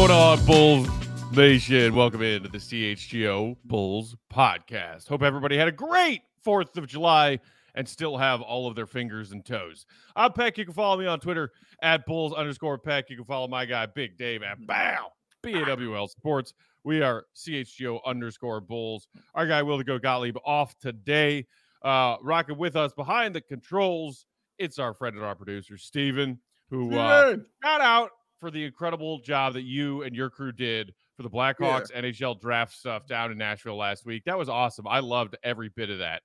[0.00, 0.88] going on, Bulls
[1.36, 1.94] Nation?
[1.94, 5.06] Welcome into the CHGO Bulls podcast.
[5.06, 7.38] Hope everybody had a great 4th of July
[7.74, 9.84] and still have all of their fingers and toes.
[10.16, 10.56] I'm Peck.
[10.56, 11.50] You can follow me on Twitter
[11.82, 13.10] at Bulls underscore Peck.
[13.10, 16.54] You can follow my guy, Big Dave, at BOW, B-A-W-L Sports.
[16.82, 19.06] We are CHGO underscore Bulls.
[19.34, 21.46] Our guy, Will the Go Gottlieb, off today.
[21.82, 24.24] Uh, rocking with us behind the controls.
[24.58, 26.40] It's our friend and our producer, Steven,
[26.70, 31.22] who uh, got out for the incredible job that you and your crew did for
[31.22, 32.02] the Blackhawks yeah.
[32.02, 34.24] NHL draft stuff down in Nashville last week.
[34.24, 34.88] That was awesome.
[34.88, 36.22] I loved every bit of that.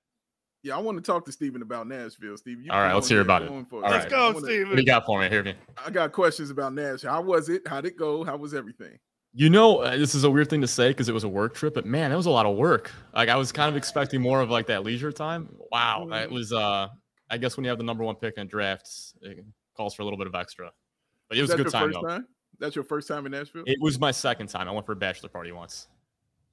[0.62, 2.36] Yeah, I want to talk to Steven about Nashville.
[2.36, 3.50] Steve, all right, let's hear about it.
[3.50, 4.10] All let's right.
[4.10, 4.68] go, Steven.
[4.68, 5.28] What do you got for me?
[5.28, 5.54] Hear me.
[5.84, 7.12] I got questions about Nashville.
[7.12, 7.62] How was it?
[7.68, 8.24] How'd it go?
[8.24, 8.98] How was everything?
[9.32, 11.54] You know, uh, this is a weird thing to say because it was a work
[11.54, 12.90] trip, but man, it was a lot of work.
[13.14, 15.54] Like I was kind of expecting more of like that leisure time.
[15.70, 16.32] Wow, it mm.
[16.32, 16.52] was.
[16.52, 16.88] uh
[17.28, 19.44] I guess when you have the number one pick in drafts, it
[19.76, 20.70] calls for a little bit of extra.
[21.28, 22.26] But it was a good time, time.
[22.58, 23.64] That's your first time in Nashville.
[23.66, 24.68] It was my second time.
[24.68, 25.88] I went for a bachelor party once.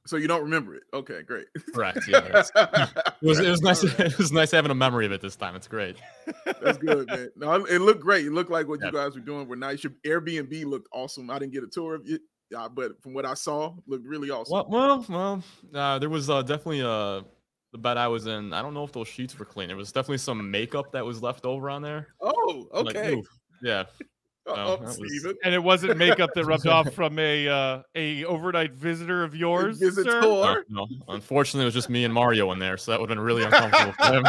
[0.05, 0.83] So you don't remember it?
[0.93, 1.47] Okay, great.
[1.73, 1.99] Correct.
[2.09, 3.39] Yeah, it was.
[3.39, 3.83] It was nice.
[3.99, 5.55] It was nice having a memory of it this time.
[5.55, 5.95] It's great.
[6.61, 7.29] That's good, man.
[7.37, 8.25] No, it looked great.
[8.25, 8.87] It looked like what yeah.
[8.87, 9.83] you guys were doing were nice.
[9.83, 11.29] Your Airbnb looked awesome.
[11.29, 12.21] I didn't get a tour of it,
[12.55, 14.53] uh, but from what I saw, looked really awesome.
[14.53, 17.21] Well, well, well uh, there was uh, definitely uh,
[17.71, 18.51] the bed I was in.
[18.51, 19.69] I don't know if those sheets were clean.
[19.69, 22.09] There was definitely some makeup that was left over on there.
[22.19, 23.15] Oh, okay.
[23.15, 23.25] Like,
[23.61, 23.83] yeah.
[24.45, 24.99] No, was...
[25.43, 29.79] And it wasn't makeup that rubbed off from a uh, a overnight visitor of yours,
[29.79, 30.19] visitor.
[30.21, 33.17] No, no, unfortunately, it was just me and Mario in there, so that would have
[33.17, 34.23] been really uncomfortable for him.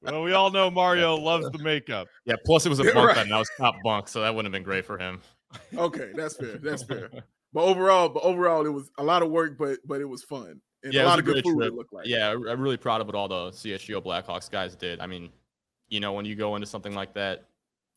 [0.02, 2.08] well, we all know Mario loves the makeup.
[2.24, 2.36] Yeah.
[2.46, 3.16] Plus, it was a bunk right.
[3.16, 5.20] bed, and I was top bunk, so that wouldn't have been great for him.
[5.76, 6.58] Okay, that's fair.
[6.58, 7.10] That's fair.
[7.52, 10.60] But overall, but overall, it was a lot of work, but but it was fun.
[10.84, 11.56] And yeah, a lot of good food.
[11.56, 11.72] Trip.
[11.72, 12.06] It looked like.
[12.06, 15.00] Yeah, I'm really proud of what all the CHGO Blackhawks guys did.
[15.00, 15.30] I mean,
[15.90, 17.44] you know, when you go into something like that,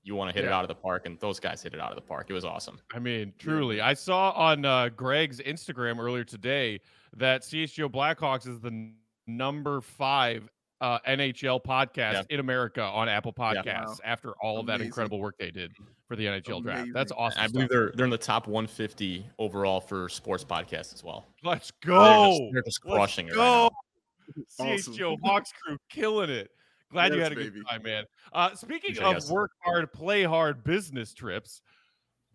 [0.04, 0.52] you want to hit yeah.
[0.52, 2.28] it out of the park, and those guys hit it out of the park.
[2.30, 2.78] It was awesome.
[2.94, 3.80] I mean, truly.
[3.80, 6.82] I saw on uh, Greg's Instagram earlier today
[7.16, 8.92] that CHGO Blackhawks is the
[9.28, 10.50] number five
[10.82, 12.24] uh, NHL podcast yeah.
[12.30, 13.96] in America on Apple Podcasts yeah, wow.
[14.04, 15.72] after all of that incredible work they did
[16.10, 16.64] for the NHL Amazing.
[16.64, 16.90] draft.
[16.94, 17.42] That's awesome.
[17.42, 21.26] I believe they're they're in the top 150 overall for sports podcasts as well.
[21.42, 22.04] Let's go.
[22.04, 23.38] They're just, they're just crushing Let's it.
[23.38, 23.70] Go.
[24.60, 26.52] Right CHGO Hawks crew killing it.
[26.94, 28.04] Glad yes, you had a good time, man.
[28.32, 31.64] Uh, speaking of work hard, play hard business trips,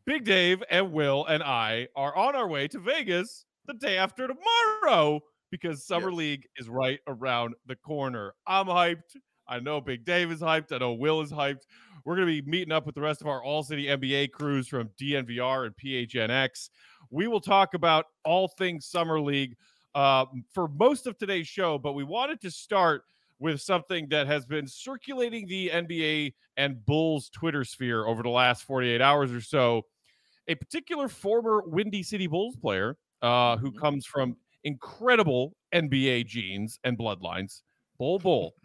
[0.04, 4.26] Big Dave and Will and I are on our way to Vegas the day after
[4.26, 5.20] tomorrow
[5.52, 6.18] because Summer yes.
[6.18, 8.34] League is right around the corner.
[8.48, 9.16] I'm hyped.
[9.46, 10.72] I know Big Dave is hyped.
[10.72, 11.62] I know Will is hyped.
[12.04, 14.66] We're going to be meeting up with the rest of our All City NBA crews
[14.66, 16.70] from DNVR and PHNX.
[17.10, 19.54] We will talk about all things Summer League
[19.94, 23.04] uh, for most of today's show, but we wanted to start–
[23.38, 28.64] with something that has been circulating the NBA and Bulls Twitter sphere over the last
[28.64, 29.82] 48 hours or so.
[30.48, 33.78] A particular former Windy City Bulls player uh, who mm-hmm.
[33.78, 37.62] comes from incredible NBA genes and bloodlines,
[37.98, 38.54] Bol Bol.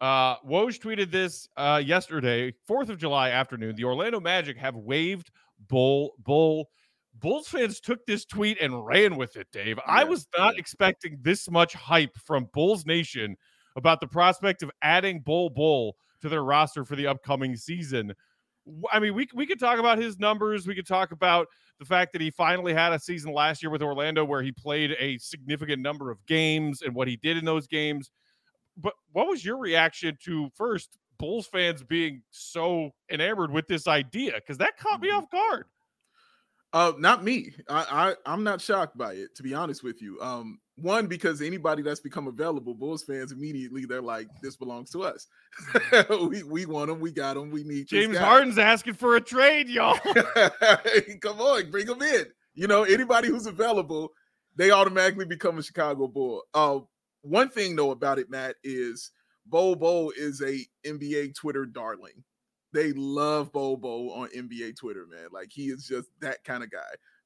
[0.00, 3.76] Uh, Woj tweeted this uh, yesterday, 4th of July afternoon.
[3.76, 5.30] The Orlando Magic have waived
[5.68, 6.70] Bol Bol.
[7.18, 9.76] Bulls fans took this tweet and ran with it, Dave.
[9.76, 10.60] Yeah, I was not yeah.
[10.60, 13.36] expecting this much hype from Bulls Nation
[13.76, 18.14] about the prospect of adding Bol Bol to their roster for the upcoming season.
[18.92, 20.66] I mean, we we could talk about his numbers.
[20.66, 21.46] We could talk about
[21.78, 24.94] the fact that he finally had a season last year with Orlando where he played
[24.98, 28.10] a significant number of games and what he did in those games.
[28.76, 34.34] But what was your reaction to first Bulls fans being so enamored with this idea?
[34.34, 35.18] Because that caught me mm-hmm.
[35.18, 35.66] off guard.
[36.72, 37.52] Uh, not me.
[37.68, 40.20] I, I I'm not shocked by it, to be honest with you.
[40.20, 45.02] Um, one because anybody that's become available, Bulls fans immediately they're like, "This belongs to
[45.02, 45.26] us.
[46.30, 47.00] we we want them.
[47.00, 47.50] We got them.
[47.50, 49.98] We need." James Harden's asking for a trade, y'all.
[51.20, 52.26] Come on, bring them in.
[52.54, 54.10] You know, anybody who's available,
[54.56, 56.42] they automatically become a Chicago Bull.
[56.54, 56.80] Uh,
[57.22, 59.10] one thing though about it, Matt, is
[59.46, 62.22] Bo Bo is a NBA Twitter darling.
[62.72, 65.28] They love Bol on NBA Twitter, man.
[65.32, 66.78] Like he is just that kind of guy.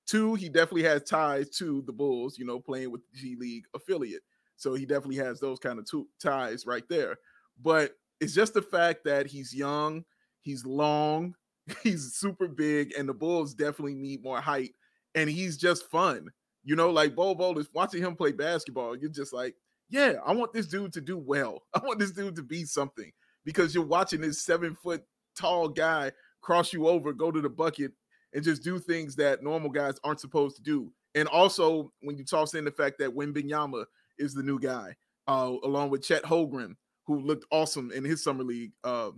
[0.06, 4.22] Two, he definitely has ties to the Bulls, you know, playing with G League affiliate.
[4.56, 5.88] So he definitely has those kind of
[6.22, 7.16] ties right there.
[7.62, 10.04] But it's just the fact that he's young,
[10.40, 11.34] he's long,
[11.82, 14.72] he's super big, and the Bulls definitely need more height.
[15.14, 16.28] And he's just fun.
[16.64, 18.96] You know, like Bobo is watching him play basketball.
[18.96, 19.54] You're just like,
[19.90, 21.62] yeah, I want this dude to do well.
[21.74, 23.12] I want this dude to be something
[23.44, 25.04] because you're watching this seven foot
[25.34, 27.92] tall guy cross you over, go to the bucket,
[28.32, 30.90] and just do things that normal guys aren't supposed to do.
[31.14, 33.84] And also, when you toss in the fact that Wembanyama
[34.18, 34.94] is the new guy,
[35.26, 36.74] uh, along with Chet Holmgren,
[37.06, 39.10] who looked awesome in his summer league uh,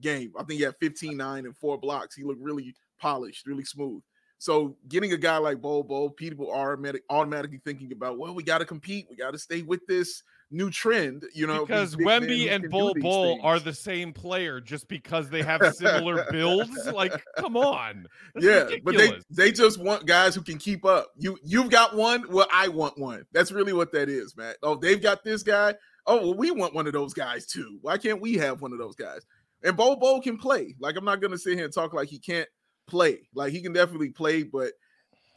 [0.00, 0.32] game.
[0.36, 2.14] I think he had 15, 9, and four blocks.
[2.14, 4.02] He looked really polished, really smooth.
[4.38, 6.78] So getting a guy like Bol, people are
[7.10, 10.70] automatically thinking about, well, we got to compete, we got to stay with this new
[10.70, 15.42] trend, you know, because Wemby and Bol Bol are the same player just because they
[15.42, 16.86] have similar builds.
[16.86, 18.06] Like, come on.
[18.34, 18.82] That's yeah, ridiculous.
[18.84, 21.08] but they they just want guys who can keep up.
[21.16, 23.24] You you've got one, well, I want one.
[23.32, 24.54] That's really what that is, man.
[24.62, 25.74] Oh, they've got this guy.
[26.06, 27.78] Oh, well, we want one of those guys too.
[27.82, 29.26] Why can't we have one of those guys?
[29.62, 30.74] And Bol Bol can play.
[30.80, 32.48] Like, I'm not gonna sit here and talk like he can't
[32.86, 33.28] play.
[33.34, 34.72] Like he can definitely play, but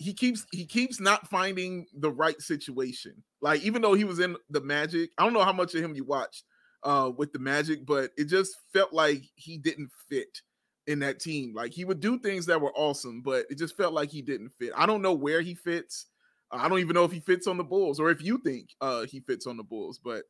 [0.01, 3.24] he keeps he keeps not finding the right situation.
[3.42, 5.95] Like even though he was in the Magic, I don't know how much of him
[5.95, 6.44] you watched
[6.83, 10.42] uh with the Magic, but it just felt like he didn't fit
[10.88, 11.53] in that team.
[11.53, 14.51] Like he would do things that were awesome, but it just felt like he didn't
[14.59, 14.71] fit.
[14.75, 16.07] I don't know where he fits.
[16.51, 19.06] I don't even know if he fits on the Bulls or if you think uh
[19.06, 20.24] he fits on the Bulls, but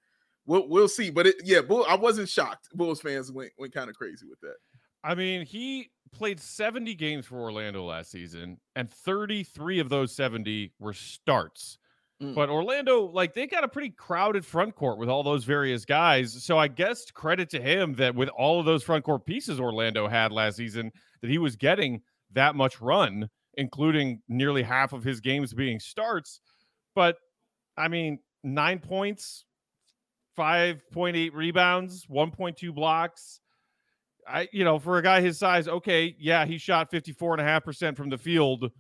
[0.46, 1.10] we'll we'll see.
[1.10, 2.68] But it, yeah, Bol, I wasn't shocked.
[2.74, 4.56] Bulls fans went went kind of crazy with that.
[5.04, 10.74] I mean, he played 70 games for Orlando last season, and 33 of those 70
[10.80, 11.78] were starts.
[12.22, 12.36] Mm.
[12.36, 16.44] But Orlando, like, they got a pretty crowded front court with all those various guys.
[16.44, 20.08] So I guess credit to him that with all of those front court pieces Orlando
[20.08, 20.92] had last season,
[21.22, 22.02] that he was getting
[22.34, 26.42] that much run, including nearly half of his games being starts.
[26.96, 27.18] But
[27.78, 29.46] I mean, nine points,
[30.38, 33.41] 5.8 rebounds, 1.2 blocks
[34.28, 37.44] I, you know, for a guy his size, okay, yeah, he shot 54 and a
[37.44, 38.72] half percent from the field.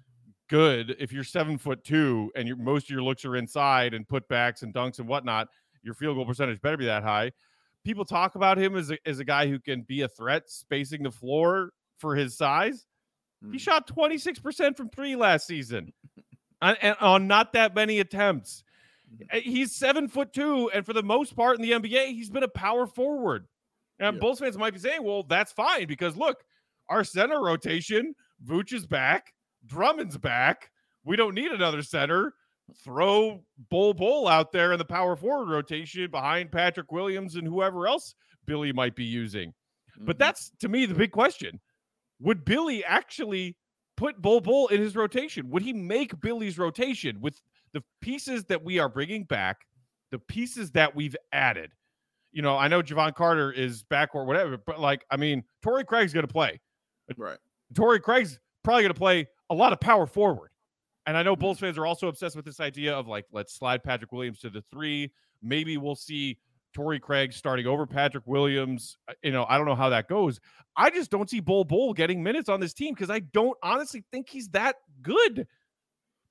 [0.50, 0.96] Good.
[1.00, 4.64] If you're seven foot two and your most of your looks are inside and putbacks
[4.64, 5.48] and dunks and whatnot,
[5.84, 7.32] your field goal percentage better be that high.
[7.84, 11.04] People talk about him as a, as a guy who can be a threat spacing
[11.04, 12.86] the floor for his size.
[13.44, 13.48] Mm.
[13.48, 13.58] He hmm.
[13.58, 15.94] shot 26% from three last season
[16.62, 18.64] and, and on not that many attempts.
[19.10, 19.40] Hmm.
[19.40, 22.50] He's seven foot two, and for the most part in the NBA, he's been a
[22.50, 23.48] power forward.
[24.02, 24.20] And yeah.
[24.20, 26.44] Bulls fans might be saying, well, that's fine because look,
[26.90, 28.14] our center rotation,
[28.46, 29.34] Vooch is back,
[29.66, 30.72] Drummond's back.
[31.06, 32.34] We don't need another center.
[32.84, 37.88] Throw Bol Bol out there in the power forward rotation behind Patrick Williams and whoever
[37.88, 38.16] else
[38.46, 39.50] Billy might be using.
[39.50, 40.06] Mm-hmm.
[40.06, 41.60] But that's to me the big question.
[42.22, 43.58] Would Billy actually
[43.98, 45.50] put Bol Bol in his rotation?
[45.50, 47.42] Would he make Billy's rotation with
[47.74, 49.62] the pieces that we are bringing back,
[50.12, 51.72] the pieces that we've added?
[52.32, 55.84] You know, I know Jevon Carter is back or whatever, but like, I mean, Torrey
[55.84, 56.60] Craig's going to play.
[57.18, 57.38] Right.
[57.76, 60.52] Torrey Craig's probably going to play a lot of power forward.
[61.06, 61.68] And I know Bulls mm-hmm.
[61.68, 64.64] fans are also obsessed with this idea of like, let's slide Patrick Williams to the
[64.72, 65.12] three.
[65.42, 66.38] Maybe we'll see
[66.74, 68.98] Torrey Craig starting over Patrick Williams.
[69.08, 70.40] Uh, you know, I don't know how that goes.
[70.78, 74.04] I just don't see Bol Bol getting minutes on this team because I don't honestly
[74.12, 75.48] think he's that good.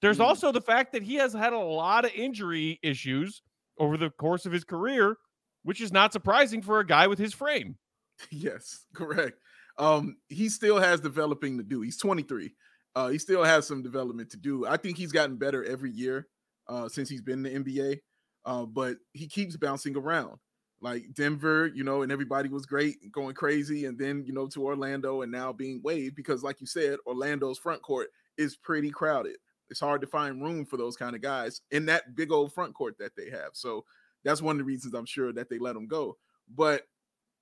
[0.01, 0.25] There's mm.
[0.25, 3.43] also the fact that he has had a lot of injury issues
[3.79, 5.17] over the course of his career
[5.63, 7.77] which is not surprising for a guy with his frame.
[8.31, 9.41] Yes, correct.
[9.79, 11.81] Um, he still has developing to do.
[11.81, 12.55] He's 23.
[12.95, 14.67] Uh, he still has some development to do.
[14.67, 16.27] I think he's gotten better every year
[16.69, 18.01] uh, since he's been in the NBA.
[18.45, 20.39] Uh, but he keeps bouncing around.
[20.83, 24.65] Like Denver, you know, and everybody was great, going crazy, and then you know to
[24.65, 28.09] Orlando, and now being waived because, like you said, Orlando's front court
[28.39, 29.37] is pretty crowded.
[29.69, 32.75] It's hard to find room for those kind of guys in that big old front
[32.75, 33.51] court that they have.
[33.53, 33.85] So
[34.25, 36.17] that's one of the reasons I'm sure that they let him go.
[36.55, 36.83] But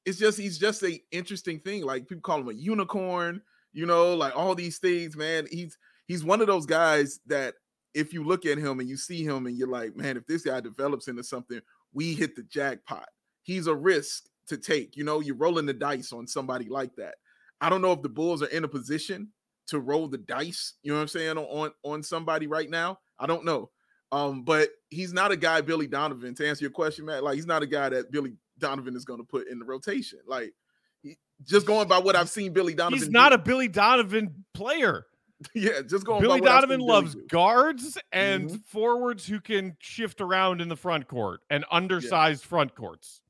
[0.04, 1.82] it's just he's just a interesting thing.
[1.82, 3.42] Like people call him a unicorn,
[3.72, 5.46] you know, like all these things, man.
[5.50, 7.54] He's he's one of those guys that
[7.94, 10.42] if you look at him and you see him and you're like, man, if this
[10.42, 11.60] guy develops into something,
[11.92, 13.08] we hit the jackpot.
[13.42, 14.96] He's a risk to take.
[14.96, 17.16] You know, you're rolling the dice on somebody like that.
[17.60, 19.28] I don't know if the Bulls are in a position
[19.68, 22.98] to roll the dice, you know what I'm saying, on on somebody right now.
[23.18, 23.70] I don't know.
[24.10, 27.22] Um, but he's not a guy, Billy Donovan, to answer your question, Matt.
[27.22, 30.20] Like, he's not a guy that Billy Donovan is going to put in the rotation.
[30.26, 30.54] Like,
[31.02, 32.98] he, just going by what I've seen Billy Donovan.
[32.98, 33.34] He's not do.
[33.34, 35.06] a Billy Donovan player.
[35.54, 36.20] yeah, just going.
[36.20, 38.56] Billy Donovan loves guards and mm-hmm.
[38.66, 42.48] forwards who can shift around in the front court and undersized yeah.
[42.48, 43.20] front courts.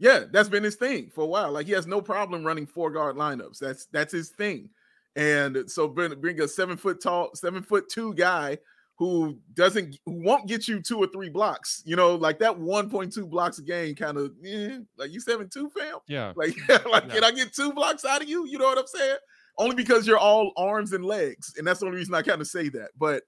[0.00, 1.52] Yeah, that's been his thing for a while.
[1.52, 3.58] Like he has no problem running four guard lineups.
[3.58, 4.70] That's that's his thing.
[5.16, 8.58] And so bring, bring a seven foot tall, seven foot two guy
[8.98, 11.82] who doesn't who won't get you two or three blocks.
[11.86, 15.70] You know, like that 1.2 blocks a game kind of eh, like you seven two
[15.70, 15.98] fam.
[16.08, 16.32] Yeah.
[16.34, 17.14] Like, like yeah.
[17.14, 18.46] can I get two blocks out of you?
[18.46, 19.16] You know what I'm saying?
[19.56, 21.54] Only because you're all arms and legs.
[21.56, 22.90] And that's the only reason I kind of say that.
[22.98, 23.22] But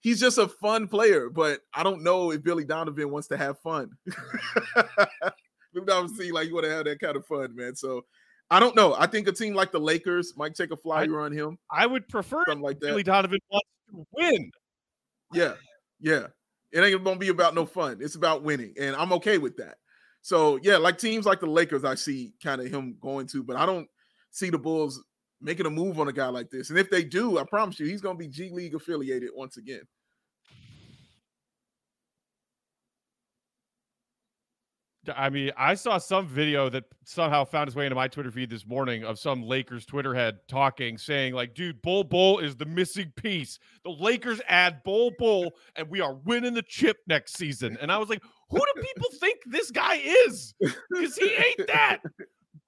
[0.00, 1.30] he's just a fun player.
[1.30, 3.90] But I don't know if Billy Donovan wants to have fun.
[5.72, 7.76] Billy Donovan seems like you want to have that kind of fun, man.
[7.76, 8.04] So
[8.50, 8.94] I don't know.
[8.98, 11.58] I think a team like the Lakers might take a flyer I, on him.
[11.70, 12.88] I would prefer something like that.
[12.88, 14.50] Billy Donovan wants to win.
[15.34, 15.54] Yeah,
[16.00, 16.26] yeah.
[16.72, 17.98] It ain't gonna be about no fun.
[18.00, 19.76] It's about winning, and I'm okay with that.
[20.22, 23.56] So yeah, like teams like the Lakers, I see kind of him going to, but
[23.56, 23.88] I don't
[24.30, 25.02] see the Bulls
[25.40, 26.70] making a move on a guy like this.
[26.70, 29.82] And if they do, I promise you, he's to be G League affiliated once again.
[35.14, 38.50] I mean, I saw some video that somehow found its way into my Twitter feed
[38.50, 42.64] this morning of some Lakers Twitter head talking, saying, like, dude, Bol Bol is the
[42.66, 43.58] missing piece.
[43.84, 47.76] The Lakers add Bol Bol, and we are winning the chip next season.
[47.80, 50.54] And I was like, who do people think this guy is?
[50.90, 51.98] Because he ain't that.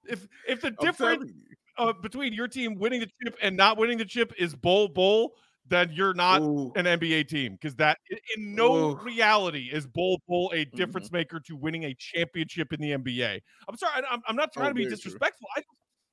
[0.05, 1.31] If if the difference
[1.77, 5.33] uh, between your team winning the chip and not winning the chip is Bull Bol,
[5.69, 6.71] then you're not Ooh.
[6.75, 7.97] an NBA team because that
[8.35, 8.95] in no Ooh.
[8.95, 11.17] reality is Bol Bol a difference mm-hmm.
[11.17, 13.39] maker to winning a championship in the NBA.
[13.67, 15.47] I'm sorry, I'm, I'm not trying oh, to be disrespectful.
[15.55, 15.63] I,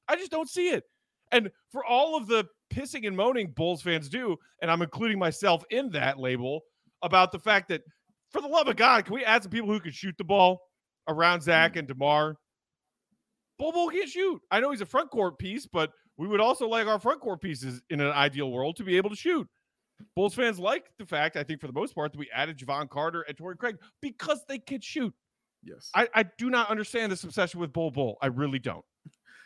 [0.08, 0.84] I just don't see it.
[1.32, 5.64] And for all of the pissing and moaning Bulls fans do, and I'm including myself
[5.70, 6.60] in that label
[7.02, 7.82] about the fact that,
[8.30, 10.60] for the love of God, can we add some people who can shoot the ball
[11.08, 11.80] around Zach mm-hmm.
[11.80, 12.36] and DeMar?
[13.58, 14.40] Bol Bol can't shoot.
[14.50, 17.40] I know he's a front court piece, but we would also like our front court
[17.40, 19.48] pieces in an ideal world to be able to shoot.
[20.16, 22.88] Bulls fans like the fact, I think, for the most part, that we added Jevon
[22.88, 25.14] Carter and Torrey Craig because they can shoot.
[25.62, 25.90] Yes.
[25.94, 28.18] I, I do not understand this obsession with Bol Bol.
[28.20, 28.84] I really don't.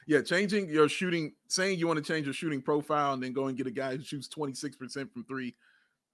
[0.07, 3.47] Yeah, changing your shooting, saying you want to change your shooting profile and then go
[3.47, 5.55] and get a guy who shoots 26% from three,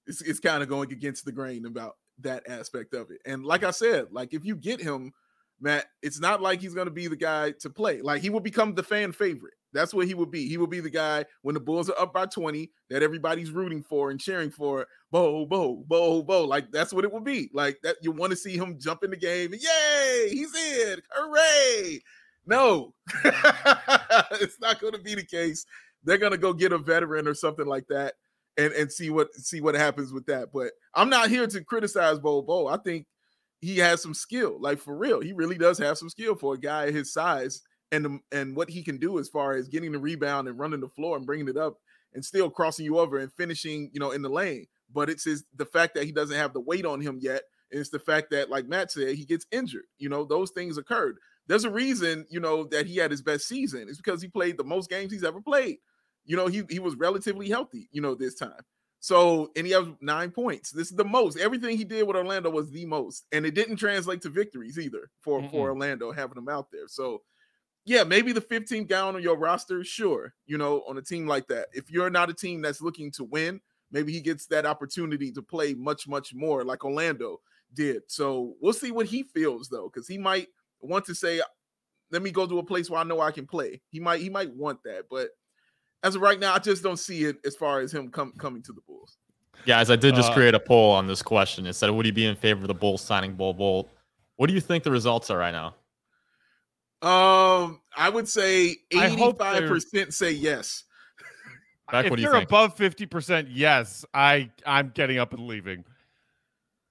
[0.06, 3.20] it's, it's kind of going against the grain about that aspect of it.
[3.24, 5.12] And like I said, like if you get him,
[5.60, 8.00] Matt, it's not like he's going to be the guy to play.
[8.00, 9.54] Like he will become the fan favorite.
[9.74, 10.48] That's what he would be.
[10.48, 13.82] He would be the guy when the Bulls are up by 20 that everybody's rooting
[13.82, 14.86] for and cheering for.
[15.10, 16.44] Bo, bo, bo, bo.
[16.44, 17.50] Like that's what it would be.
[17.52, 21.02] Like that you want to see him jump in the game yay, he's in.
[21.10, 22.00] Hooray.
[22.46, 25.66] No, it's not going to be the case.
[26.04, 28.14] They're going to go get a veteran or something like that
[28.56, 30.52] and, and see what see what happens with that.
[30.52, 32.66] But I'm not here to criticize Bo Bo.
[32.66, 33.06] I think
[33.60, 34.60] he has some skill.
[34.60, 37.62] Like for real, he really does have some skill for a guy his size
[37.94, 40.88] and and what he can do as far as getting the rebound and running the
[40.88, 41.78] floor and bringing it up
[42.14, 44.66] and still crossing you over and finishing, you know, in the lane.
[44.92, 47.42] But it's his the fact that he doesn't have the weight on him yet.
[47.70, 49.86] And it's the fact that, like Matt said, he gets injured.
[49.98, 51.16] You know, those things occurred.
[51.46, 53.86] There's a reason, you know, that he had his best season.
[53.88, 55.78] It's because he played the most games he's ever played.
[56.24, 58.62] You know, he he was relatively healthy, you know, this time.
[59.00, 60.70] So, and he has nine points.
[60.70, 61.38] This is the most.
[61.38, 65.10] Everything he did with Orlando was the most, and it didn't translate to victories either
[65.20, 66.88] for mm for Orlando having him out there.
[66.88, 67.20] So,
[67.84, 71.46] yeah, maybe the 15th guy on your roster, sure, you know, on a team like
[71.48, 71.66] that.
[71.72, 73.60] If you're not a team that's looking to win,
[73.90, 77.40] maybe he gets that opportunity to play much, much more like Orlando
[77.74, 78.02] did.
[78.06, 80.48] So we'll see what he feels though, because he might
[80.80, 81.42] want to say,
[82.10, 83.82] let me go to a place where I know I can play.
[83.90, 85.28] He might, he might want that, but
[86.02, 88.62] as of right now, I just don't see it as far as him com- coming
[88.62, 89.16] to the Bulls.
[89.66, 91.66] Guys, I did just uh, create a poll on this question.
[91.66, 93.88] It said, would he be in favor of the Bulls signing Bull Bol?
[94.36, 95.74] What do you think the results are right now?
[97.04, 100.84] Um, I would say 85% say yes.
[101.92, 105.84] Back, if you're above 50% yes, I I'm getting up and leaving.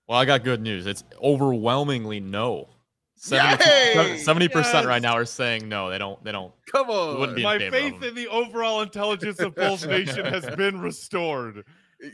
[0.08, 0.86] Well, I got good news.
[0.86, 2.70] It's overwhelmingly no.
[3.15, 5.89] 70 percent right now are saying no.
[5.89, 6.24] They don't.
[6.24, 6.53] They don't.
[6.72, 7.41] Come on.
[7.41, 11.63] My faith in the overall intelligence of Bulls Nation has been restored.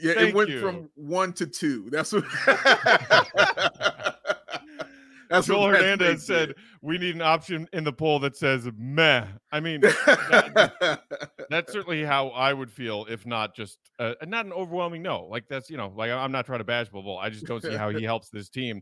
[0.01, 0.61] Yeah, Thank it went you.
[0.61, 1.89] from one to two.
[1.89, 2.23] That's what.
[5.29, 9.25] That's Joel Hernandez said we need an option in the poll that says meh.
[9.51, 11.01] I mean, that,
[11.49, 15.25] that's certainly how I would feel if not just uh, not an overwhelming no.
[15.25, 17.17] Like that's you know, like I'm not trying to bash Bubble.
[17.17, 18.81] I just don't see how he helps this team.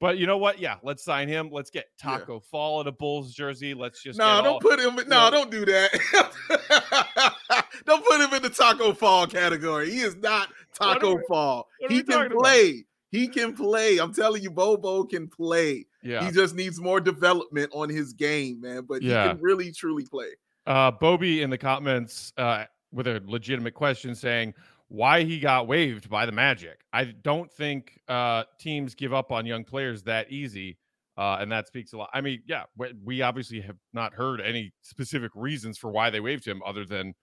[0.00, 0.58] But you know what?
[0.58, 1.48] Yeah, let's sign him.
[1.52, 2.48] Let's get Taco yeah.
[2.50, 3.74] Fall in a Bulls jersey.
[3.74, 4.96] Let's just no, don't all, put him.
[5.06, 7.34] No, don't do that.
[7.86, 9.90] don't put him in the Taco Fall category.
[9.90, 11.68] He is not Taco we, Fall.
[11.88, 12.70] He can play.
[12.70, 12.84] About?
[13.14, 13.98] He can play.
[13.98, 15.86] I'm telling you, Bobo can play.
[16.02, 16.24] Yeah.
[16.24, 18.86] He just needs more development on his game, man.
[18.88, 19.22] But yeah.
[19.22, 20.30] he can really truly play.
[20.66, 24.52] Uh Bobby in the comments uh with a legitimate question saying
[24.88, 26.80] why he got waived by the Magic.
[26.92, 30.76] I don't think uh teams give up on young players that easy.
[31.16, 32.10] Uh, and that speaks a lot.
[32.12, 32.64] I mean, yeah,
[33.04, 37.14] we obviously have not heard any specific reasons for why they waived him, other than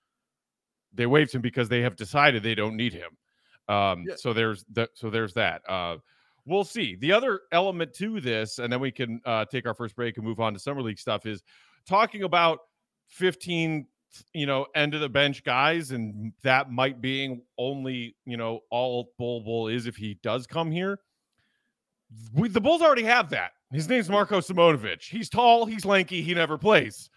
[0.94, 3.18] they waived him because they have decided they don't need him.
[3.68, 4.16] Um, yeah.
[4.16, 4.90] so there's that.
[4.94, 5.62] So there's that.
[5.68, 5.98] Uh,
[6.46, 6.96] we'll see.
[6.96, 10.26] The other element to this, and then we can uh, take our first break and
[10.26, 11.44] move on to summer league stuff, is
[11.86, 12.60] talking about
[13.10, 13.86] 15,
[14.34, 19.12] you know, end of the bench guys, and that might being only, you know, all
[19.18, 21.00] Bol Bol is if he does come here.
[22.34, 23.52] We, the Bulls already have that.
[23.72, 25.02] His name's Marko Simonovic.
[25.02, 27.10] He's tall, he's lanky, he never plays.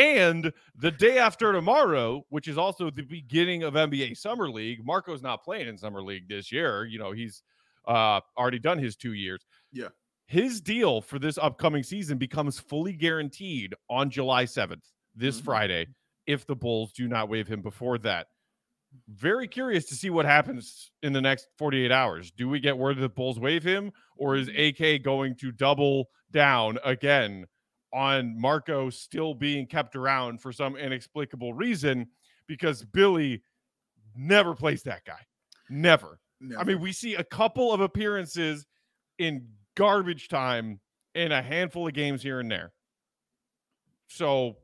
[0.00, 5.20] And the day after tomorrow, which is also the beginning of NBA Summer League, Marko's
[5.20, 6.86] not playing in Summer League this year.
[6.86, 7.42] You know, he's
[7.86, 9.44] uh, already done his two years.
[9.74, 9.88] Yeah.
[10.24, 15.44] His deal for this upcoming season becomes fully guaranteed on July 7th, this mm-hmm.
[15.44, 15.86] Friday,
[16.26, 18.28] if the Bulls do not waive him before that.
[19.06, 22.30] Very curious to see what happens in the next 48 hours.
[22.30, 26.06] Do we get word that the Bulls waive him, or is AK going to double
[26.32, 27.44] down again
[27.92, 32.08] on Marko still being kept around for some inexplicable reason?
[32.46, 33.42] Because Billy
[34.16, 35.20] never plays that guy.
[35.68, 36.18] Never.
[36.40, 36.60] Never.
[36.60, 38.66] I mean, we see a couple of appearances
[39.18, 40.80] in garbage time
[41.14, 42.72] in a handful of games here and there.
[44.08, 44.56] So,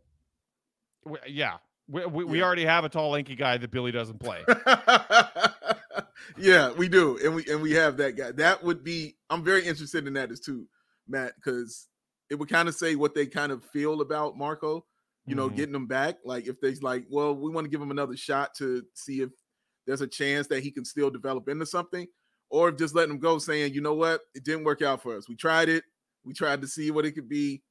[1.29, 1.57] yeah,
[1.89, 2.31] we, we, yeah.
[2.31, 4.45] we already have a tall, lanky guy that Billy doesn't play.
[6.39, 8.33] yeah, we do, and we and we have that guy.
[8.33, 9.17] That would be.
[9.31, 10.67] I'm very interested in that as too,
[11.07, 11.89] Matt, because
[12.31, 14.85] it would kind of say what they kind of feel about Marko.
[15.29, 15.57] You know, mm-hmm.
[15.57, 16.19] getting him back.
[16.25, 19.31] Like if they's like, well, we want to give him another shot to see if
[19.85, 22.07] there's a chance that he can still develop into something,
[22.49, 25.29] or just letting him go, saying, you know what, it didn't work out for us.
[25.29, 25.83] We tried it.
[26.25, 27.63] We tried to see what it could be.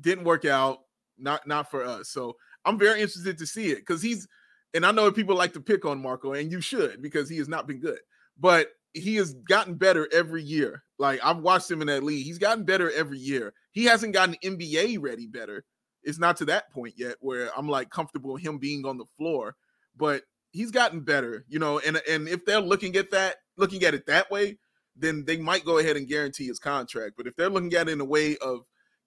[0.00, 0.78] Didn't work out.
[1.16, 2.10] Not not for us.
[2.10, 4.26] So I'm very interested to see it because he's,
[4.74, 7.48] and I know people like to pick on Marko, and you should because he has
[7.48, 8.00] not been good,
[8.40, 10.82] but he has gotten better every year.
[10.98, 13.54] Like I've watched him in that league, he's gotten better every year.
[13.74, 15.64] He hasn't gotten NBA ready better.
[16.02, 19.56] It's not to that point yet where I'm like comfortable him being on the floor,
[19.96, 21.80] but he's gotten better, you know.
[21.80, 24.58] And and if they're looking at that, looking at it that way,
[24.96, 27.14] then they might go ahead and guarantee his contract.
[27.16, 28.60] But if they're looking at it in a way of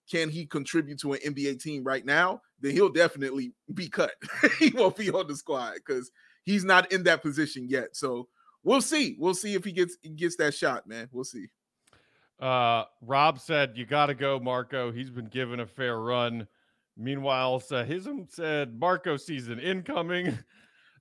[0.10, 4.14] can he contribute to an NBA team right now, then he'll definitely be cut.
[4.60, 6.12] he won't be on the squad because
[6.44, 7.96] he's not in that position yet.
[7.96, 8.28] So
[8.64, 9.16] we'll see.
[9.20, 11.10] We'll see if he gets gets that shot, man.
[11.12, 11.48] We'll see.
[12.40, 14.92] Uh, Rob said you got to go, Marko.
[14.92, 16.48] He's been given a fair run.
[16.96, 20.38] Meanwhile, Sahism said Marko season incoming.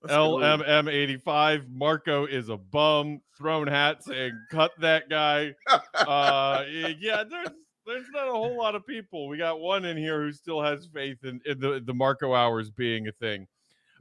[0.05, 1.69] LMM85.
[1.71, 3.21] Marko is a bum.
[3.37, 5.55] Thrown hat saying cut that guy.
[5.95, 6.65] uh,
[6.99, 7.49] yeah, there's
[7.87, 9.29] there's not a whole lot of people.
[9.29, 12.71] We got one in here who still has faith in, in the the Marko hours
[12.71, 13.47] being a thing.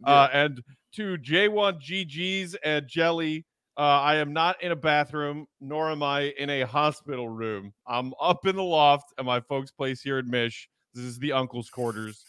[0.02, 0.14] Yeah.
[0.14, 0.64] Uh, and
[0.96, 3.46] to J1 GGs and Jelly,
[3.78, 7.74] uh, I am not in a bathroom, nor am I in a hospital room.
[7.86, 10.70] I'm up in the loft at my folks' place here in Mish.
[10.94, 12.24] This is the uncle's quarters.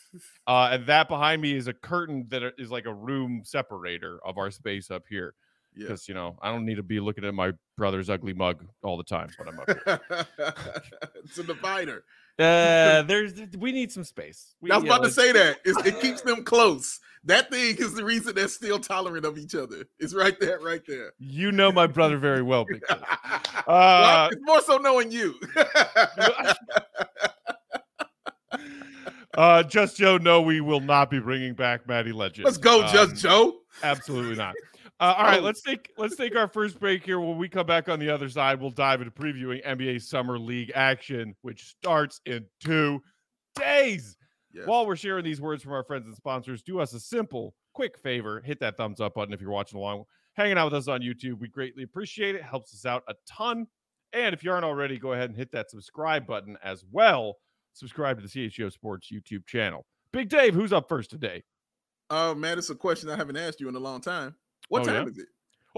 [0.46, 4.38] Uh, and that behind me is a curtain that is like a room separator of
[4.38, 5.34] our space up here
[5.76, 6.12] because yeah.
[6.12, 9.04] you know I don't need to be looking at my brother's ugly mug all the
[9.04, 10.00] time when I'm up here.
[11.24, 12.04] it's a divider.
[12.38, 14.54] Uh, there's we need some space.
[14.60, 17.00] We, I was about know, to say that it's, it keeps them close.
[17.26, 19.84] That thing is the reason they're still tolerant of each other.
[19.98, 21.12] It's right there, right there.
[21.18, 22.98] You know my brother very well, Big uh,
[23.66, 25.34] well, it's more so knowing you.
[29.36, 32.44] uh, just Joe, no, we will not be bringing back Maddie Legend.
[32.44, 33.56] Let's go, um, Just Joe.
[33.82, 34.54] Absolutely not.
[35.00, 35.42] Uh, all right, oh.
[35.42, 37.18] let's take let's take our first break here.
[37.18, 40.70] When we come back on the other side, we'll dive into previewing NBA Summer League
[40.76, 43.02] action, which starts in two
[43.56, 44.15] days.
[44.56, 44.66] Yes.
[44.66, 47.98] While we're sharing these words from our friends and sponsors, do us a simple, quick
[47.98, 51.00] favor: hit that thumbs up button if you're watching along, hanging out with us on
[51.00, 51.38] YouTube.
[51.40, 52.42] We greatly appreciate it.
[52.42, 53.66] Helps us out a ton.
[54.12, 57.34] And if you aren't already, go ahead and hit that subscribe button as well.
[57.74, 59.84] Subscribe to the CHGO Sports YouTube channel.
[60.12, 61.42] Big Dave, who's up first today?
[62.08, 64.34] Oh uh, man, it's a question I haven't asked you in a long time.
[64.68, 65.10] What oh, time yeah?
[65.10, 65.26] is it?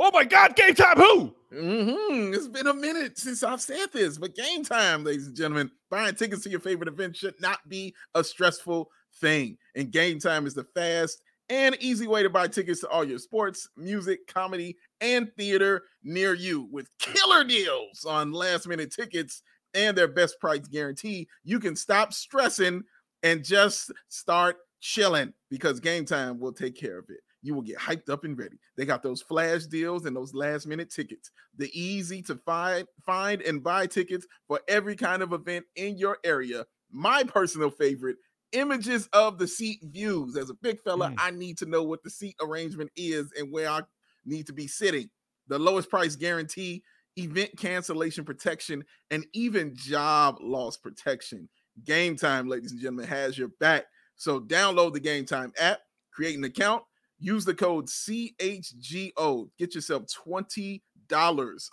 [0.01, 0.97] Oh my God, game time!
[0.97, 1.35] Who?
[1.53, 2.33] Mm-hmm.
[2.33, 5.73] It's been a minute since I've said this, but game time, ladies and gentlemen.
[5.91, 8.89] Buying tickets to your favorite event should not be a stressful
[9.21, 9.59] thing.
[9.75, 13.19] And game time is the fast and easy way to buy tickets to all your
[13.19, 19.43] sports, music, comedy, and theater near you with killer deals on last minute tickets
[19.75, 21.27] and their best price guarantee.
[21.43, 22.85] You can stop stressing
[23.25, 27.79] and just start chilling because game time will take care of it you will get
[27.79, 28.59] hyped up and ready.
[28.77, 31.31] They got those flash deals and those last minute tickets.
[31.57, 36.19] The easy to find find and buy tickets for every kind of event in your
[36.25, 36.65] area.
[36.91, 38.17] My personal favorite,
[38.53, 40.37] images of the seat views.
[40.37, 41.15] As a big fella, mm.
[41.19, 43.83] I need to know what the seat arrangement is and where I
[44.25, 45.11] need to be sitting.
[45.49, 46.83] The lowest price guarantee,
[47.17, 51.49] event cancellation protection, and even job loss protection.
[51.85, 53.85] Gametime, ladies and gentlemen, has your back.
[54.17, 55.79] So download the Gametime app,
[56.13, 56.83] create an account,
[57.21, 59.49] Use the code CHGO.
[59.59, 60.81] Get yourself $20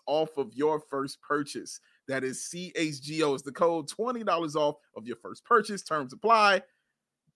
[0.08, 1.80] off of your first purchase.
[2.08, 5.84] That is CHGO is the code $20 off of your first purchase.
[5.84, 6.62] Terms apply.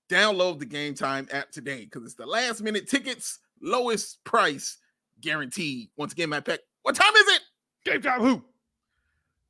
[0.10, 4.78] Download the Gametime app today because it's the last minute tickets, lowest price
[5.22, 5.90] guaranteed.
[5.98, 7.42] Once again, Matt Peck, what time is it?
[7.86, 8.44] Game Time who?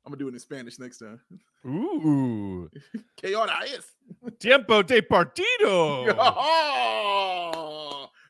[0.04, 1.20] I'm gonna do it in Spanish next time.
[1.66, 2.70] Ooh.
[3.22, 3.92] ¿Qué hora es?
[4.38, 6.06] Tiempo de partido.
[6.18, 7.69] Oh.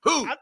[0.02, 0.26] Who?
[0.26, 0.36] I,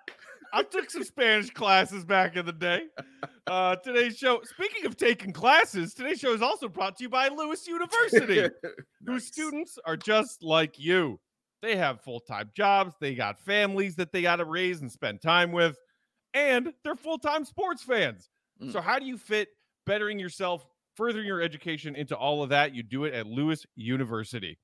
[0.53, 2.83] I, took some Spanish classes back in the day.
[3.49, 7.29] Uh, today's show, speaking of taking classes, today's show is also brought to you by
[7.29, 8.51] Lewis University, nice.
[9.07, 11.19] whose students are just like you.
[11.63, 15.23] They have full time jobs, they got families that they got to raise and spend
[15.23, 15.79] time with,
[16.35, 18.29] and they're full time sports fans.
[18.63, 18.71] Mm.
[18.71, 19.49] So, how do you fit
[19.87, 22.75] bettering yourself, furthering your education into all of that?
[22.75, 24.59] You do it at Lewis University,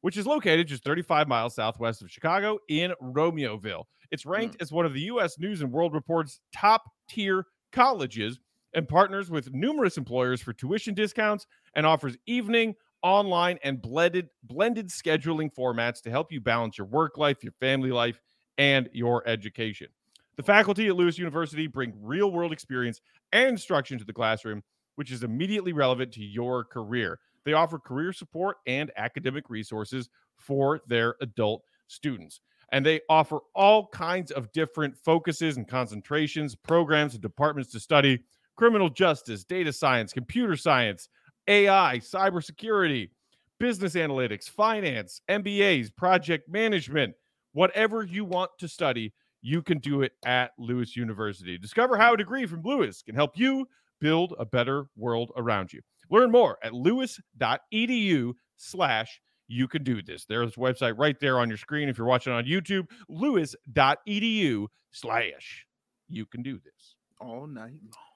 [0.00, 3.84] which is located just 35 miles southwest of Chicago in Romeoville.
[4.10, 4.62] It's ranked mm.
[4.62, 5.38] as one of the U.S.
[5.38, 8.38] News and World Report's top tier colleges
[8.74, 14.88] and partners with numerous employers for tuition discounts and offers evening, online, and blended blended
[14.88, 18.20] scheduling formats to help you balance your work life, your family life,
[18.58, 19.88] and your education.
[20.36, 23.00] The faculty at Lewis University bring real world experience
[23.32, 24.62] and instruction to the classroom,
[24.94, 27.18] which is immediately relevant to your career.
[27.44, 32.40] They offer career support and academic resources for their adult students.
[32.72, 38.20] And they offer all kinds of different focuses and concentrations, programs, and departments to study
[38.56, 41.08] criminal justice, data science, computer science,
[41.48, 43.10] AI, cybersecurity,
[43.58, 47.14] business analytics, finance, MBAs, project management,
[47.52, 51.58] whatever you want to study, you can do it at Lewis University.
[51.58, 53.66] Discover how a degree from Lewis can help you
[54.00, 55.80] build a better world around you.
[56.10, 60.24] Learn more at lewis.edu slash you can do this.
[60.24, 65.66] There's a website right there on your screen if you're watching on YouTube, lewis.edu slash
[66.08, 66.96] you can do this.
[67.20, 68.10] All night long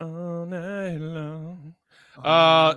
[0.00, 1.74] all night long.
[2.22, 2.74] Uh,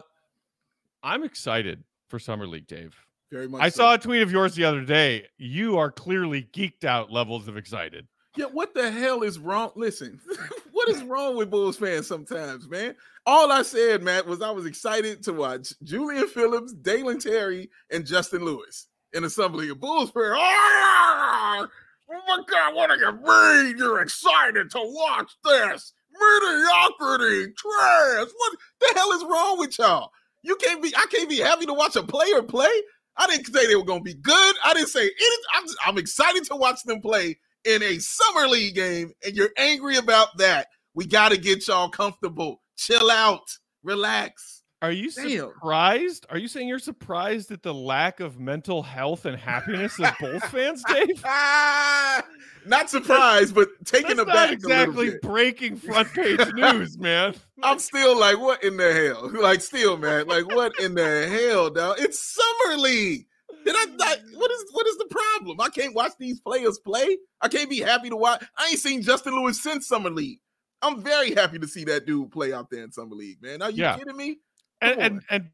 [1.03, 2.95] I'm excited for summer league, Dave.
[3.31, 3.61] Very much.
[3.61, 3.77] I so.
[3.77, 5.27] saw a tweet of yours the other day.
[5.37, 8.07] You are clearly geeked out levels of excited.
[8.35, 9.71] Yeah, what the hell is wrong?
[9.75, 12.95] Listen, what is wrong with Bulls fans sometimes, man?
[13.25, 18.05] All I said, Matt, was I was excited to watch Julian Phillips, Dalen Terry, and
[18.05, 20.35] Justin Lewis in assembly of Bulls fans.
[20.37, 21.67] Ah,
[22.11, 23.77] oh my God, what are you mean?
[23.77, 28.27] You're excited to watch this mediocrity, trash.
[28.35, 30.11] What the hell is wrong with y'all?
[30.41, 30.93] You can't be.
[30.95, 32.71] I can't be happy to watch a player play.
[33.17, 34.55] I didn't say they were going to be good.
[34.63, 35.43] I didn't say anything.
[35.53, 39.97] I'm, I'm excited to watch them play in a summer league game, and you're angry
[39.97, 40.67] about that.
[40.93, 42.61] We got to get y'all comfortable.
[42.77, 43.47] Chill out.
[43.83, 44.59] Relax.
[44.81, 45.29] Are you Damn.
[45.29, 46.25] surprised?
[46.29, 50.43] Are you saying you're surprised at the lack of mental health and happiness of both
[50.45, 51.21] fans, Dave?
[52.65, 54.35] not surprised, but taken That's aback.
[54.35, 57.35] Not exactly breaking front page news, man.
[57.61, 59.29] I'm still like, what in the hell?
[59.39, 61.97] Like, still, man, like, what in the hell, dog?
[61.99, 63.25] It's summer league.
[63.65, 64.17] Did I not?
[64.35, 65.59] What is what is the problem?
[65.59, 67.17] I can't watch these players play.
[67.41, 68.43] I can't be happy to watch.
[68.57, 70.39] I ain't seen Justin Lewis since summer league.
[70.81, 73.61] I'm very happy to see that dude play out there in summer league, man.
[73.61, 73.97] Are you yeah.
[73.97, 74.37] kidding me?
[74.81, 75.49] and, and, and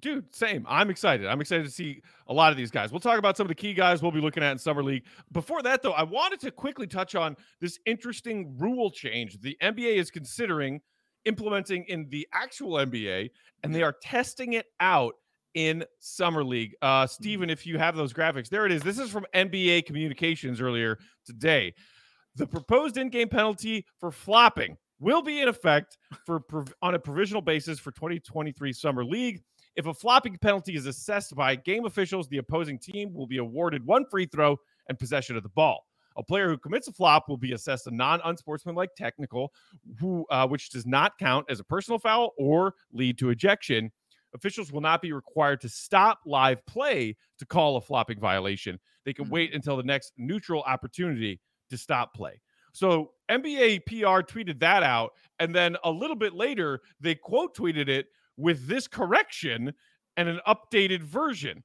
[0.00, 0.64] dude, same.
[0.68, 1.26] I'm excited.
[1.26, 2.92] I'm excited to see a lot of these guys.
[2.92, 5.04] We'll talk about some of the key guys we'll be looking at in summer league.
[5.32, 9.96] Before that, though, I wanted to quickly touch on this interesting rule change the NBA
[9.96, 10.80] is considering
[11.24, 13.30] implementing in the actual NBA,
[13.62, 15.14] and they are testing it out
[15.54, 16.74] in summer league.
[16.82, 17.06] Uh, mm-hmm.
[17.08, 18.82] Steven, if you have those graphics, there it is.
[18.82, 21.74] This is from NBA Communications earlier today.
[22.36, 26.42] The proposed in-game penalty for flopping will be in effect for
[26.82, 29.42] on a provisional basis for 2023 Summer League.
[29.76, 33.86] If a flopping penalty is assessed by game officials, the opposing team will be awarded
[33.86, 34.56] one free throw
[34.88, 35.84] and possession of the ball.
[36.16, 39.52] A player who commits a flop will be assessed a non-unsportsmanlike technical,
[40.00, 43.92] who uh, which does not count as a personal foul or lead to ejection.
[44.34, 48.80] Officials will not be required to stop live play to call a flopping violation.
[49.04, 49.32] They can hmm.
[49.32, 52.40] wait until the next neutral opportunity to stop play.
[52.72, 55.12] So NBA PR tweeted that out.
[55.38, 59.72] And then a little bit later, they quote tweeted it with this correction
[60.16, 61.62] and an updated version.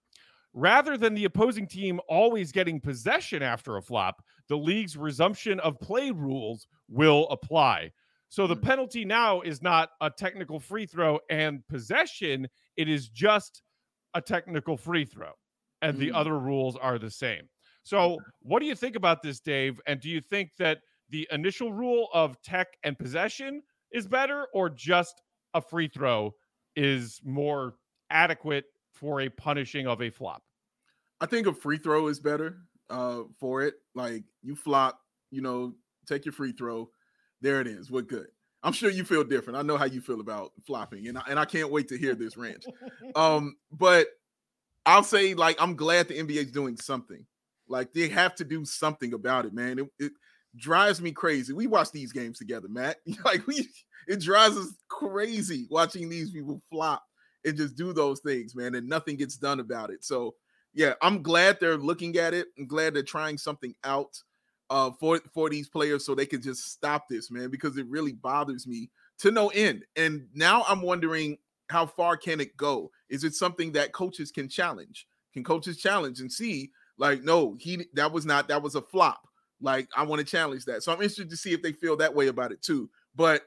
[0.54, 5.80] Rather than the opposing team always getting possession after a flop, the league's resumption of
[5.80, 7.92] play rules will apply.
[8.30, 8.62] So the hmm.
[8.62, 13.62] penalty now is not a technical free throw and possession, it is just
[14.13, 15.32] a technical free throw.
[15.82, 16.16] And the hmm.
[16.16, 17.50] other rules are the same.
[17.84, 19.80] So, what do you think about this, Dave?
[19.86, 24.69] And do you think that the initial rule of tech and possession is better, or
[24.69, 25.22] just
[25.54, 26.34] a free throw
[26.76, 27.76] is more
[28.10, 30.43] adequate for a punishing of a flop?
[31.19, 32.58] I think a free throw is better
[32.89, 33.76] uh, for it.
[33.96, 35.74] Like you flop, you know,
[36.08, 36.89] take your free throw.
[37.41, 37.91] There it is.
[37.91, 38.28] What good?
[38.63, 39.58] I'm sure you feel different.
[39.58, 42.15] I know how you feel about flopping, and I, and I can't wait to hear
[42.15, 42.65] this rant.
[43.15, 44.08] um, but
[44.86, 47.26] I'll say like I'm glad the NBA is doing something.
[47.73, 49.79] Like they have to do something about it, man.
[49.79, 50.12] It, it,
[50.55, 51.51] drives me crazy.
[51.51, 52.97] We watch these games together, Matt.
[53.25, 53.67] like we
[54.07, 57.03] it drives us crazy watching these people flop
[57.43, 60.03] and just do those things, man, and nothing gets done about it.
[60.05, 60.36] So
[60.71, 62.49] yeah, I'm glad they're looking at it.
[62.59, 64.15] I'm glad they're trying something out
[64.69, 68.13] uh for for these players so they can just stop this, man, because it really
[68.13, 69.86] bothers me to no end.
[69.95, 71.39] And now I'm wondering
[71.71, 72.91] how far can it go?
[73.09, 75.07] Is it something that coaches can challenge?
[75.33, 79.27] Can coaches challenge and see Like, no, he that was not that was a flop.
[79.62, 80.84] Like, I want to challenge that.
[80.84, 82.89] So I'm interested to see if they feel that way about it too.
[83.15, 83.43] But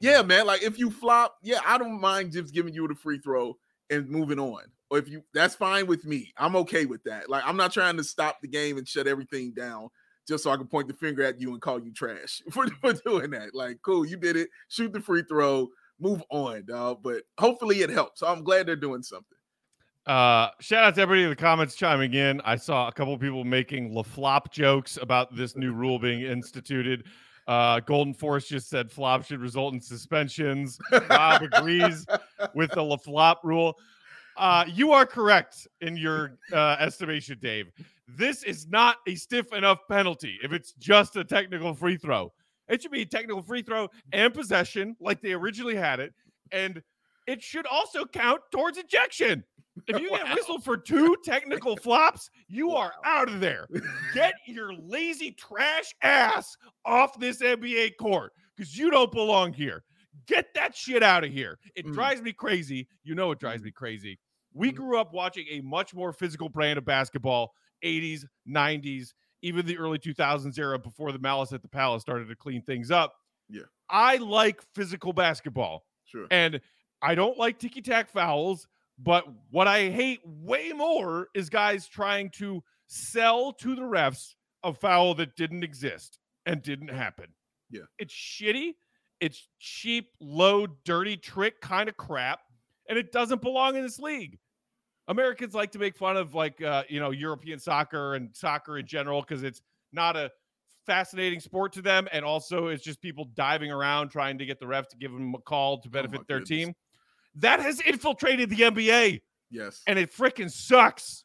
[0.00, 3.18] yeah, man, like if you flop, yeah, I don't mind just giving you the free
[3.18, 3.56] throw
[3.90, 4.62] and moving on.
[4.90, 6.32] Or if you that's fine with me.
[6.36, 7.28] I'm okay with that.
[7.28, 9.88] Like I'm not trying to stop the game and shut everything down
[10.26, 12.92] just so I can point the finger at you and call you trash for, for
[12.92, 13.54] doing that.
[13.54, 14.48] Like, cool, you did it.
[14.68, 16.98] Shoot the free throw, move on, dog.
[17.02, 18.20] But hopefully it helps.
[18.20, 19.37] So I'm glad they're doing something.
[20.08, 22.40] Uh, shout out to everybody in the comments chiming in.
[22.40, 27.04] I saw a couple people making LaFlop jokes about this new rule being instituted.
[27.46, 30.78] Uh, Golden Force just said flop should result in suspensions.
[31.08, 32.06] Bob agrees
[32.54, 33.78] with the LaFlop rule.
[34.38, 37.66] Uh, you are correct in your uh, estimation, Dave.
[38.06, 42.32] This is not a stiff enough penalty if it's just a technical free throw.
[42.68, 46.14] It should be a technical free throw and possession like they originally had it.
[46.50, 46.82] And
[47.26, 49.44] it should also count towards ejection.
[49.86, 50.18] If you wow.
[50.18, 53.66] get whistled for two technical flops, you are out of there.
[54.14, 59.84] Get your lazy trash ass off this NBA court because you don't belong here.
[60.26, 61.58] Get that shit out of here.
[61.74, 61.94] It mm.
[61.94, 62.88] drives me crazy.
[63.04, 63.66] You know it drives mm.
[63.66, 64.18] me crazy.
[64.52, 64.76] We mm.
[64.76, 67.52] grew up watching a much more physical brand of basketball,
[67.84, 69.12] 80s, 90s,
[69.42, 72.90] even the early 2000s era before the Malice at the Palace started to clean things
[72.90, 73.14] up.
[73.48, 73.62] Yeah.
[73.88, 75.84] I like physical basketball.
[76.04, 76.26] Sure.
[76.30, 76.60] And
[77.02, 78.66] I don't like ticky tack fouls.
[78.98, 84.34] But what I hate way more is guys trying to sell to the refs
[84.64, 87.26] a foul that didn't exist and didn't happen.
[87.70, 87.82] Yeah.
[87.98, 88.72] It's shitty.
[89.20, 92.40] It's cheap, low, dirty trick kind of crap.
[92.88, 94.38] And it doesn't belong in this league.
[95.06, 98.86] Americans like to make fun of like uh, you know European soccer and soccer in
[98.86, 100.30] general because it's not a
[100.86, 104.66] fascinating sport to them, and also it's just people diving around trying to get the
[104.66, 106.66] ref to give them a call to oh benefit oh their goodness.
[106.66, 106.74] team
[107.38, 109.20] that has infiltrated the NBA.
[109.50, 109.82] Yes.
[109.86, 111.24] And it freaking sucks.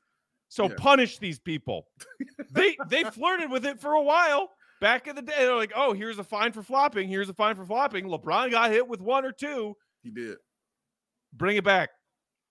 [0.49, 0.75] So yeah.
[0.77, 1.87] punish these people.
[2.51, 4.49] they they flirted with it for a while.
[4.79, 7.07] Back in the day, they're like, oh, here's a fine for flopping.
[7.07, 8.05] Here's a fine for flopping.
[8.05, 9.75] LeBron got hit with one or two.
[10.03, 10.37] He did.
[11.33, 11.89] Bring it back.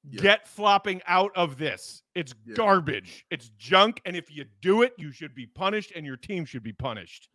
[0.09, 0.21] Yeah.
[0.21, 2.03] Get flopping out of this.
[2.15, 2.55] It's yeah.
[2.55, 3.25] garbage.
[3.31, 4.01] It's junk.
[4.05, 7.29] And if you do it, you should be punished and your team should be punished.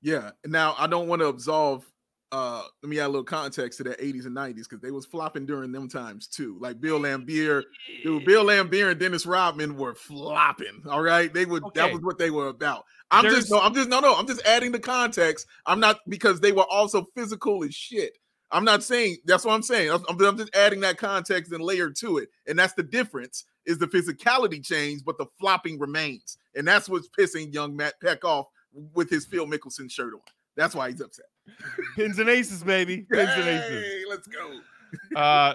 [0.00, 0.30] Yeah.
[0.46, 1.84] Now, I don't want to absolve
[2.32, 5.06] uh let me add a little context to that 80s and 90s because they was
[5.06, 6.56] flopping during them times too.
[6.60, 7.62] Like Bill Laimbeer
[8.02, 10.82] dude, Bill Laimbeer and Dennis Rodman were flopping.
[10.88, 11.80] All right, they would okay.
[11.80, 12.84] that was what they were about.
[13.10, 13.36] I'm There's...
[13.36, 15.46] just no, I'm just no, no, I'm just adding the context.
[15.66, 18.18] I'm not because they were also physical as shit.
[18.50, 19.90] I'm not saying that's what I'm saying.
[19.90, 23.44] I'm, I'm just adding that context and layer to it, and that's the difference.
[23.64, 28.24] Is the physicality change, but the flopping remains, and that's what's pissing young Matt Peck
[28.24, 28.46] off
[28.94, 30.20] with his Phil Mickelson shirt on.
[30.56, 31.26] That's why he's upset.
[31.96, 33.06] Pins and aces, baby.
[33.12, 34.04] Pins and aces.
[34.08, 34.60] Let's go.
[35.16, 35.54] uh,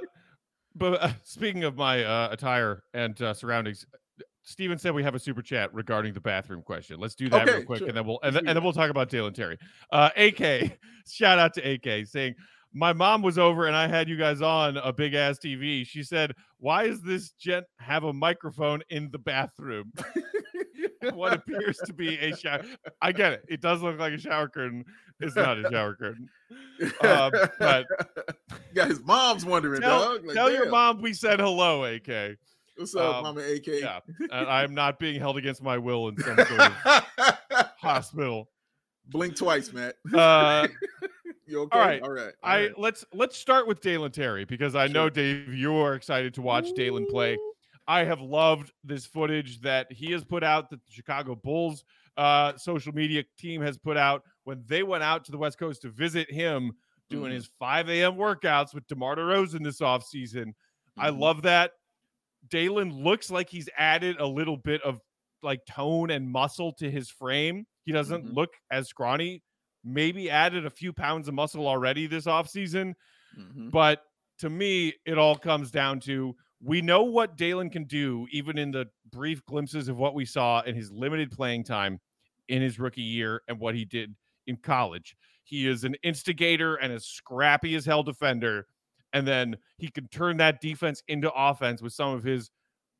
[0.76, 3.86] but uh, speaking of my uh, attire and uh, surroundings,
[4.44, 7.00] Steven said we have a super chat regarding the bathroom question.
[7.00, 7.88] Let's do that okay, real quick, sure.
[7.88, 9.58] and then we'll and, th- and, then we'll talk about Dalen Terry.
[9.92, 12.36] Uh, AK, shout out to AK saying
[12.74, 15.86] my mom was over and I had you guys on a big ass TV.
[15.86, 19.92] She said, "Why does this gent have a microphone in the bathroom?"
[21.14, 22.64] what appears to be a shower.
[23.02, 23.46] I get it.
[23.50, 24.86] It does look like a shower curtain.
[25.20, 26.30] It's not a shower curtain.
[27.02, 27.86] Um, but
[28.74, 30.26] guys, mom's wondering, tell, dog.
[30.26, 32.38] Like, tell your mom we said hello, AK.
[32.78, 33.68] What's up, um, Mama AK?
[33.68, 34.00] Yeah,
[34.32, 36.74] and I'm not being held against my will in some sort of
[37.80, 38.50] hospital.
[39.08, 39.96] Blink twice, Matt.
[40.14, 40.68] Uh,
[41.46, 41.80] you okay?
[41.80, 42.34] All right, all right.
[42.44, 44.94] All I let's let's start with Dalen Terry because I sure.
[44.94, 47.38] know Dave, you are excited to watch Dalen play.
[47.88, 51.84] I have loved this footage that he has put out, that the Chicago Bulls
[52.18, 55.82] uh, social media team has put out when they went out to the West Coast
[55.82, 56.72] to visit him
[57.10, 57.36] doing mm-hmm.
[57.36, 58.14] his 5 a.m.
[58.14, 60.46] workouts with DeMar DeRozan this offseason.
[60.46, 61.02] Mm-hmm.
[61.02, 61.72] I love that.
[62.50, 65.00] Dalen looks like he's added a little bit of
[65.44, 67.66] like tone and muscle to his frame.
[67.84, 68.36] He doesn't mm-hmm.
[68.36, 69.44] look as scrawny.
[69.84, 72.94] Maybe added a few pounds of muscle already this offseason.
[73.38, 73.70] Mm-hmm.
[73.70, 74.04] But
[74.40, 78.72] to me, it all comes down to we know what Dalen can do, even in
[78.72, 82.00] the brief glimpses of what we saw in his limited playing time
[82.50, 84.14] in his rookie year and what he did
[84.48, 85.16] in college.
[85.44, 88.68] He is an instigator and a scrappy as hell defender.
[89.14, 92.52] And then he can turn that defense into offense with some of his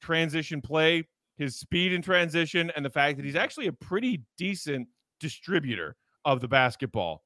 [0.02, 4.88] transition play, his speed in transition, and the fact that he's actually a pretty decent
[5.20, 7.24] distributor of the basketball.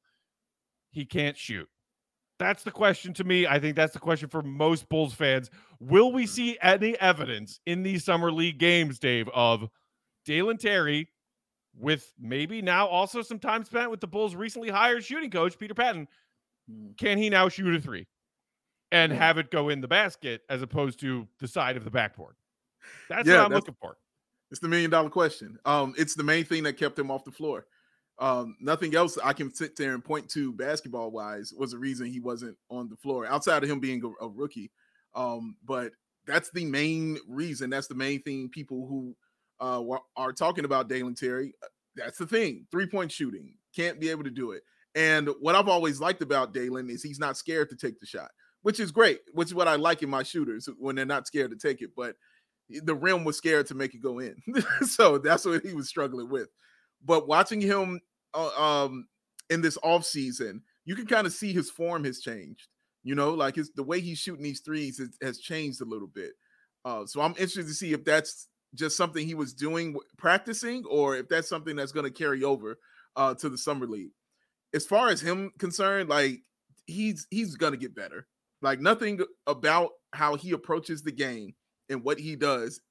[0.92, 1.68] He can't shoot.
[2.38, 3.48] That's the question to me.
[3.48, 5.50] I think that's the question for most Bulls fans.
[5.80, 9.70] Will we see any evidence in these summer league games, Dave, of
[10.26, 11.10] Dalen Terry
[11.78, 15.74] with maybe now also some time spent with the Bulls' recently hired shooting coach, Peter
[15.74, 16.08] Patton?
[16.70, 16.92] Hmm.
[16.98, 18.08] Can he now shoot a three
[18.92, 22.36] and have it go in the basket as opposed to the side of the backboard?
[23.10, 23.98] That's yeah, what I'm looking for.
[24.52, 25.58] It's the million dollar question.
[25.66, 27.66] Um, it's the main thing that kept him off the floor.
[28.18, 32.08] Um, nothing else I can sit there and point to basketball wise was the reason
[32.08, 34.72] he wasn't on the floor outside of him being a, a rookie.
[35.16, 35.92] Um, but
[36.26, 37.70] that's the main reason.
[37.70, 39.16] That's the main thing people who
[39.60, 39.84] uh,
[40.16, 41.54] are talking about Dalen Terry.
[41.64, 42.66] Uh, that's the thing.
[42.72, 44.64] Three point shooting can't be able to do it.
[44.96, 48.32] And what I've always liked about Dalen is he's not scared to take the shot,
[48.62, 49.20] which is great.
[49.34, 51.92] Which is what I like in my shooters when they're not scared to take it.
[51.96, 52.16] But
[52.70, 54.36] the rim was scared to make it go in,
[54.82, 56.48] so that's what he was struggling with.
[57.06, 58.02] But watching him
[58.34, 59.08] uh, um,
[59.50, 62.68] in this off season, you can kind of see his form has changed.
[63.04, 66.08] You know, like his the way he's shooting these threes has, has changed a little
[66.08, 66.34] bit.
[66.84, 71.16] Uh, so I'm interested to see if that's just something he was doing practicing, or
[71.16, 72.80] if that's something that's going to carry over
[73.16, 74.12] uh, to the summer league.
[74.74, 76.42] As far as him concerned, like
[76.88, 78.28] he's he's going to get better.
[78.62, 81.54] Like nothing about how he approaches the game
[81.90, 82.82] and what he does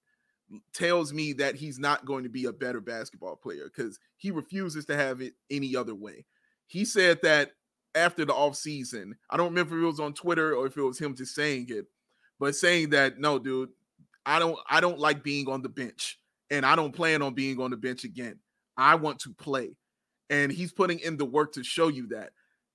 [0.72, 4.84] tells me that he's not going to be a better basketball player because he refuses
[4.86, 6.24] to have it any other way.
[6.66, 7.52] He said that
[7.94, 10.82] after the off season, I don't remember if it was on Twitter or if it
[10.82, 11.86] was him just saying it,
[12.38, 13.70] but saying that no, dude,
[14.26, 16.18] I don't I don't like being on the bench
[16.50, 18.38] and I don't plan on being on the bench again.
[18.76, 19.76] I want to play.
[20.30, 22.30] And he's putting in the work to show you that.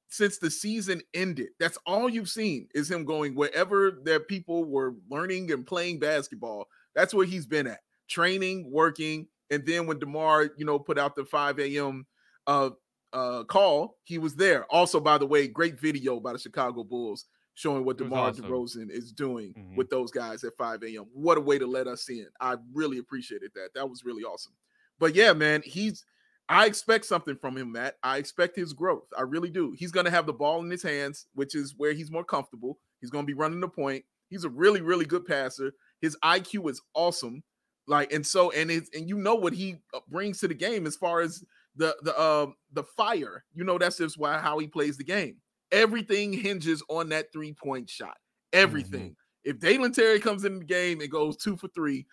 [0.07, 4.95] Since the season ended, that's all you've seen is him going wherever that people were
[5.09, 6.67] learning and playing basketball.
[6.95, 11.15] That's where he's been at, training, working, and then when Demar, you know, put out
[11.15, 12.05] the 5 a.m.
[12.47, 12.71] uh
[13.11, 14.65] uh call, he was there.
[14.65, 17.25] Also, by the way, great video by the Chicago Bulls
[17.55, 18.45] showing what DeMar awesome.
[18.45, 19.75] DeRozan is doing mm-hmm.
[19.75, 21.05] with those guys at 5 a.m.
[21.11, 22.27] What a way to let us in.
[22.39, 23.69] I really appreciated that.
[23.75, 24.53] That was really awesome.
[24.97, 26.05] But yeah, man, he's
[26.47, 27.97] I expect something from him, Matt.
[28.01, 29.05] I expect his growth.
[29.15, 29.75] I really do.
[29.77, 32.79] He's going to have the ball in his hands, which is where he's more comfortable.
[33.01, 34.03] He's going to be running the point.
[34.29, 35.73] He's a really, really good passer.
[36.01, 37.43] His IQ is awesome.
[37.87, 40.85] Like, and so, and it's, and you know what he uh, brings to the game
[40.85, 41.43] as far as
[41.75, 45.37] the, the, uh, the fire, you know, that's just why, how he plays the game.
[45.71, 48.17] Everything hinges on that three point shot.
[48.53, 49.01] Everything.
[49.01, 49.13] Mm-hmm.
[49.43, 52.05] If Dalen Terry comes in the game and goes two for three,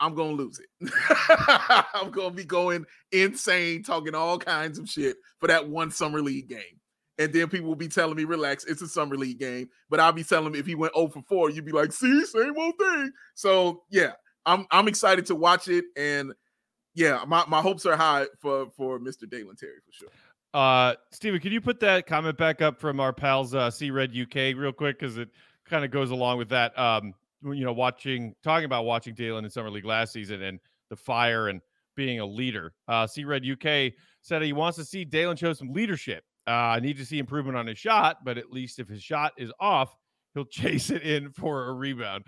[0.00, 0.92] I'm gonna lose it.
[1.94, 6.48] I'm gonna be going insane, talking all kinds of shit for that one summer league
[6.48, 6.80] game.
[7.18, 9.68] And then people will be telling me, relax, it's a summer league game.
[9.90, 12.24] But I'll be telling them if he went 0 for 4, you'd be like, see,
[12.24, 13.10] same old thing.
[13.34, 14.12] So yeah,
[14.46, 15.84] I'm I'm excited to watch it.
[15.96, 16.32] And
[16.94, 19.28] yeah, my, my hopes are high for for Mr.
[19.28, 20.08] Dalen Terry for sure.
[20.54, 24.16] Uh, Steven, can you put that comment back up from our pals uh, C Red
[24.16, 25.28] UK real quick because it
[25.68, 26.76] kind of goes along with that.
[26.78, 30.96] Um, you know, watching talking about watching Dalen in summer league last season and the
[30.96, 31.60] fire and
[31.94, 32.72] being a leader.
[32.86, 36.24] Uh, C Red UK said he wants to see Dalen show some leadership.
[36.48, 39.32] Uh, I need to see improvement on his shot, but at least if his shot
[39.36, 39.94] is off,
[40.34, 42.24] he'll chase it in for a rebound.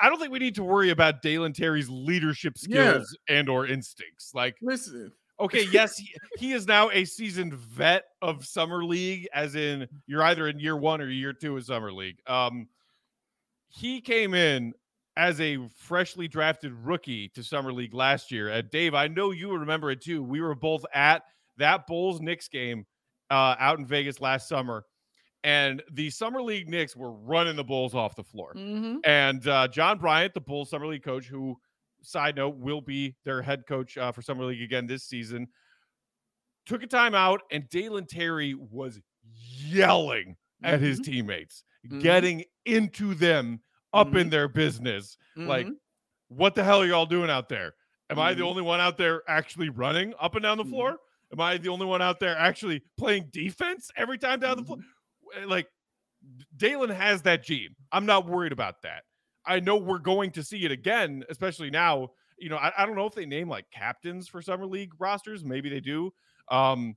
[0.00, 3.36] I don't think we need to worry about Dalen Terry's leadership skills yeah.
[3.36, 4.32] and or instincts.
[4.34, 9.54] Like, listen, Okay, yes, he, he, is now a seasoned vet of summer league, as
[9.54, 12.18] in you're either in year one or year two of summer league.
[12.26, 12.68] Um,
[13.68, 14.74] he came in
[15.16, 18.48] as a freshly drafted rookie to summer league last year.
[18.48, 20.22] And Dave, I know you remember it too.
[20.22, 21.22] We were both at
[21.60, 22.86] that Bulls Knicks game
[23.30, 24.84] uh, out in Vegas last summer,
[25.44, 28.52] and the summer league Knicks were running the Bulls off the floor.
[28.54, 28.98] Mm-hmm.
[29.04, 31.56] And uh, John Bryant, the Bulls summer league coach, who
[32.02, 35.48] side note, will be their head coach uh, for Summer League again this season.
[36.66, 40.84] Took a timeout, and Dalen Terry was yelling at mm-hmm.
[40.84, 42.00] his teammates, mm-hmm.
[42.00, 43.60] getting into them
[43.92, 44.18] up mm-hmm.
[44.18, 45.16] in their business.
[45.36, 45.74] Like, mm-hmm.
[46.28, 47.74] what the hell are y'all doing out there?
[48.10, 48.48] Am I the mm-hmm.
[48.48, 50.72] only one out there actually running up and down the mm-hmm.
[50.72, 50.96] floor?
[51.32, 54.78] Am I the only one out there actually playing defense every time down the floor?
[55.46, 55.68] Like,
[56.56, 57.74] Dalen has that gene.
[57.92, 59.04] I'm not worried about that.
[59.46, 62.08] I know we're going to see it again, especially now.
[62.38, 65.44] You know, I, I don't know if they name like captains for summer league rosters.
[65.44, 66.12] Maybe they do.
[66.50, 66.96] Um,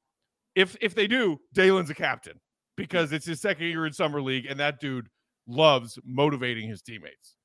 [0.55, 2.39] if if they do, Dalen's a captain
[2.75, 5.09] because it's his second year in summer league, and that dude
[5.47, 7.35] loves motivating his teammates.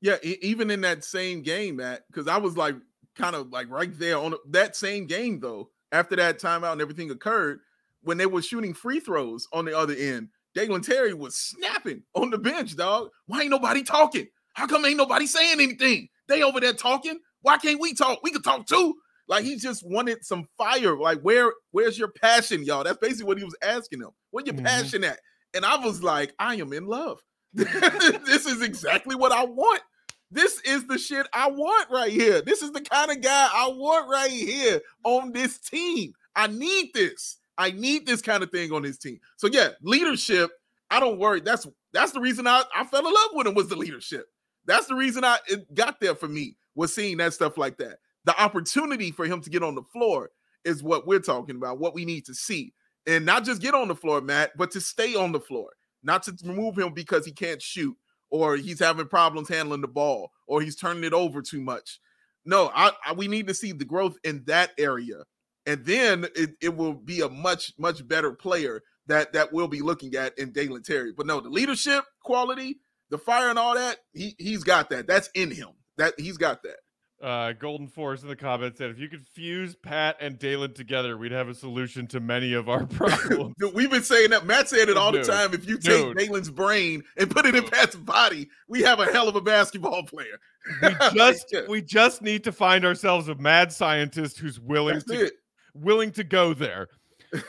[0.00, 2.76] Yeah, even in that same game, Matt, because I was like
[3.16, 5.70] kind of like right there on that same game though.
[5.92, 7.60] After that timeout and everything occurred,
[8.02, 12.30] when they were shooting free throws on the other end, Dalen Terry was snapping on
[12.30, 13.10] the bench, dog.
[13.26, 14.26] Why ain't nobody talking?
[14.54, 16.08] How come ain't nobody saying anything?
[16.26, 17.20] They over there talking.
[17.42, 18.20] Why can't we talk?
[18.22, 18.94] We could talk too.
[19.28, 20.96] Like he just wanted some fire.
[20.96, 22.82] Like where where's your passion, y'all?
[22.82, 24.10] That's basically what he was asking them.
[24.30, 24.64] Where your mm-hmm.
[24.64, 25.20] passion at?
[25.54, 27.20] And I was like, I am in love.
[27.54, 29.82] this is exactly what I want.
[30.30, 32.42] This is the shit I want right here.
[32.42, 36.12] This is the kind of guy I want right here on this team.
[36.36, 37.38] I need this.
[37.56, 39.18] I need this kind of thing on this team.
[39.36, 40.50] So yeah, leadership.
[40.90, 41.40] I don't worry.
[41.40, 44.26] That's that's the reason I, I fell in love with him was the leadership.
[44.66, 47.98] That's the reason I it got there for me was seeing that stuff like that.
[48.24, 50.30] The opportunity for him to get on the floor
[50.64, 52.74] is what we're talking about, what we need to see.
[53.06, 55.70] And not just get on the floor, Matt, but to stay on the floor,
[56.02, 57.96] not to remove him because he can't shoot
[58.30, 62.00] or he's having problems handling the ball or he's turning it over too much.
[62.44, 65.24] No, I, I, we need to see the growth in that area.
[65.66, 69.80] And then it, it will be a much, much better player that that we'll be
[69.80, 71.12] looking at in Dalen Terry.
[71.12, 75.06] But no, the leadership quality, the fire and all that, he he's got that.
[75.06, 75.70] That's in him.
[75.96, 76.76] That he's got that.
[77.20, 81.18] Uh, Golden Force in the comments said, if you could fuse Pat and Dalen together,
[81.18, 83.56] we'd have a solution to many of our problems.
[83.74, 84.46] We've been saying that.
[84.46, 85.24] Matt said it all Dude.
[85.24, 85.52] the time.
[85.52, 86.16] If you take Dude.
[86.16, 90.04] Dalen's brain and put it in Pat's body, we have a hell of a basketball
[90.04, 90.38] player.
[90.80, 95.24] we just we just need to find ourselves a mad scientist who's willing That's to
[95.26, 95.32] it.
[95.74, 96.88] willing to go there.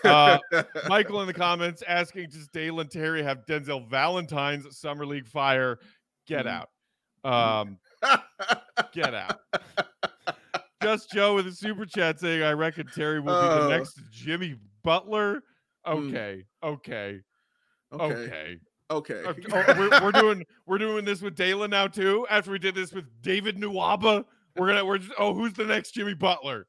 [0.04, 0.38] Uh,
[0.90, 5.80] Michael in the comments asking, does Dalen Terry have Denzel Valentine's summer league fire?
[6.28, 6.66] Get mm.
[7.24, 7.62] out.
[7.62, 7.78] Um,
[8.94, 9.40] Get out.
[10.82, 14.00] Just Joe with a super chat saying, I reckon Terry will be uh, the next
[14.12, 15.44] Jimmy Butler.
[15.86, 16.46] Okay.
[16.64, 17.20] Okay.
[17.94, 18.60] Okay.
[18.92, 19.24] Okay.
[19.24, 19.42] okay.
[19.52, 22.26] Oh, we're, we're, doing we're doing this with Dalen now too.
[22.28, 24.26] After we did this with David Nwaba,
[24.58, 26.66] we're gonna we're just, oh who's the next Jimmy Butler?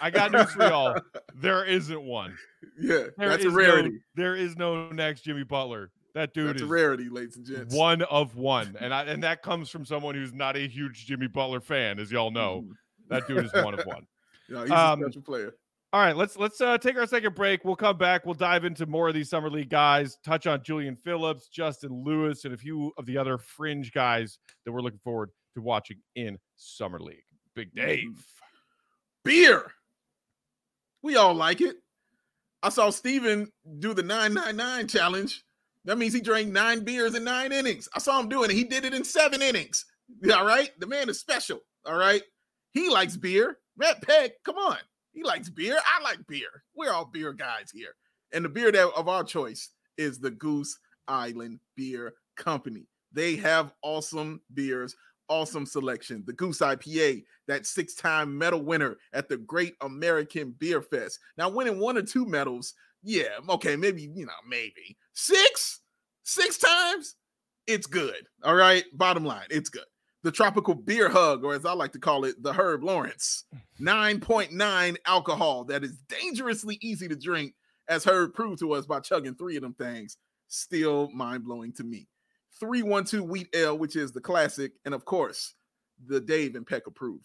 [0.00, 1.00] I got news for y'all.
[1.38, 2.34] There isn't one.
[2.78, 3.90] Yeah, there that's a rarity.
[3.90, 5.90] No, there is no next Jimmy Butler.
[6.16, 7.74] That dude That's is a rarity, ladies and gents.
[7.74, 8.74] One of one.
[8.80, 12.10] And I, and that comes from someone who's not a huge Jimmy Butler fan, as
[12.10, 12.64] y'all know.
[12.64, 12.70] Mm.
[13.10, 14.06] That dude is one of one.
[14.48, 15.54] Yeah, he's um, a special player.
[15.92, 17.64] All right, let's let's uh, take our second break.
[17.64, 18.24] We'll come back.
[18.24, 20.18] We'll dive into more of these summer league guys.
[20.24, 24.70] Touch on Julian Phillips, Justin Lewis, and a few of the other fringe guys that
[24.70, 27.24] we're looking forward to watching in summer league.
[27.56, 27.88] Big mm-hmm.
[27.88, 28.24] Dave,
[29.24, 29.72] beer.
[31.02, 31.74] We all like it.
[32.62, 33.50] I saw Steven
[33.80, 35.44] do the 999 challenge
[35.86, 37.88] that means he drank nine beers in nine innings.
[37.94, 38.54] I saw him doing it.
[38.54, 39.84] He did it in seven innings.
[40.34, 40.70] All right.
[40.78, 41.60] The man is special.
[41.86, 42.22] All right.
[42.72, 43.58] He likes beer.
[43.76, 44.78] Matt Peck, come on.
[45.12, 45.78] He likes beer.
[45.78, 46.62] I like beer.
[46.74, 47.94] We're all beer guys here.
[48.32, 50.78] And the beer that of our choice is the Goose
[51.08, 52.86] Island Beer Company.
[53.12, 54.94] They have awesome beers,
[55.28, 56.22] awesome selection.
[56.26, 61.18] The Goose IPA, that six time medal winner at the Great American Beer Fest.
[61.38, 62.74] Now, winning one or two medals
[63.06, 65.80] yeah, okay, maybe, you know, maybe six,
[66.24, 67.14] six times,
[67.68, 68.26] it's good.
[68.42, 68.84] All right.
[68.92, 69.84] Bottom line, it's good.
[70.24, 73.44] The tropical beer hug, or as I like to call it, the Herb Lawrence,
[73.80, 77.54] 9.9 alcohol that is dangerously easy to drink,
[77.88, 80.16] as Herb proved to us by chugging three of them things.
[80.48, 82.08] Still mind blowing to me.
[82.58, 85.54] 312 wheat ale, which is the classic, and of course,
[86.08, 87.24] the Dave and Peck approved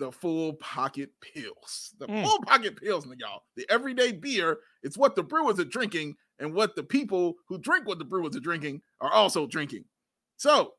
[0.00, 1.94] the full pocket pills.
[1.98, 2.24] The mm.
[2.24, 3.42] full pocket pills, y'all.
[3.54, 4.58] The everyday beer.
[4.82, 8.34] It's what the brewers are drinking, and what the people who drink what the brewers
[8.34, 9.84] are drinking are also drinking.
[10.38, 10.72] So,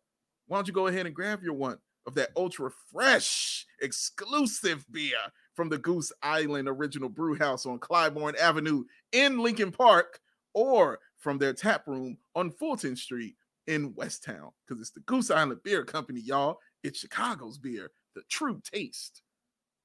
[0.48, 5.20] why don't you go ahead and grab your one of that ultra fresh, exclusive beer
[5.54, 10.20] from the Goose Island Original Brew House on Clybourn Avenue in Lincoln Park,
[10.56, 13.36] or from their tap room on Fulton Street
[13.68, 14.50] in Westtown.
[14.68, 16.58] Because it's the Goose Island Beer Company, y'all.
[16.84, 19.22] It's Chicago's beer the true taste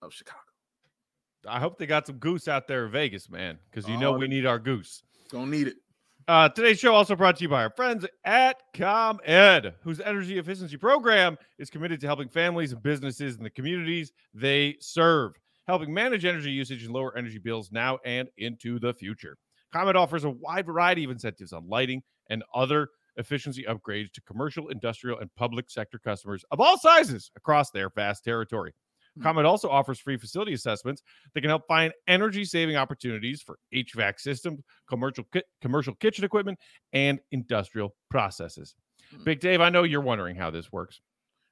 [0.02, 0.40] of Chicago.
[1.48, 4.26] I hope they got some goose out there in Vegas, man, because you know we
[4.26, 5.02] need our goose.
[5.30, 5.76] Gonna need it.
[6.28, 10.76] Uh, today's show also brought to you by our friends at ComEd, whose energy efficiency
[10.76, 15.34] program is committed to helping families and businesses in the communities they serve,
[15.68, 19.36] helping manage energy usage and lower energy bills now and into the future.
[19.72, 24.68] ComEd offers a wide variety of incentives on lighting and other efficiency upgrades to commercial,
[24.68, 28.72] industrial, and public sector customers of all sizes across their vast territory.
[29.16, 29.22] Hmm.
[29.22, 31.02] ComEd also offers free facility assessments
[31.34, 36.58] that can help find energy saving opportunities for HVAC systems, commercial ki- commercial kitchen equipment,
[36.92, 38.74] and industrial processes.
[39.10, 39.24] Hmm.
[39.24, 41.00] Big Dave, I know you're wondering how this works.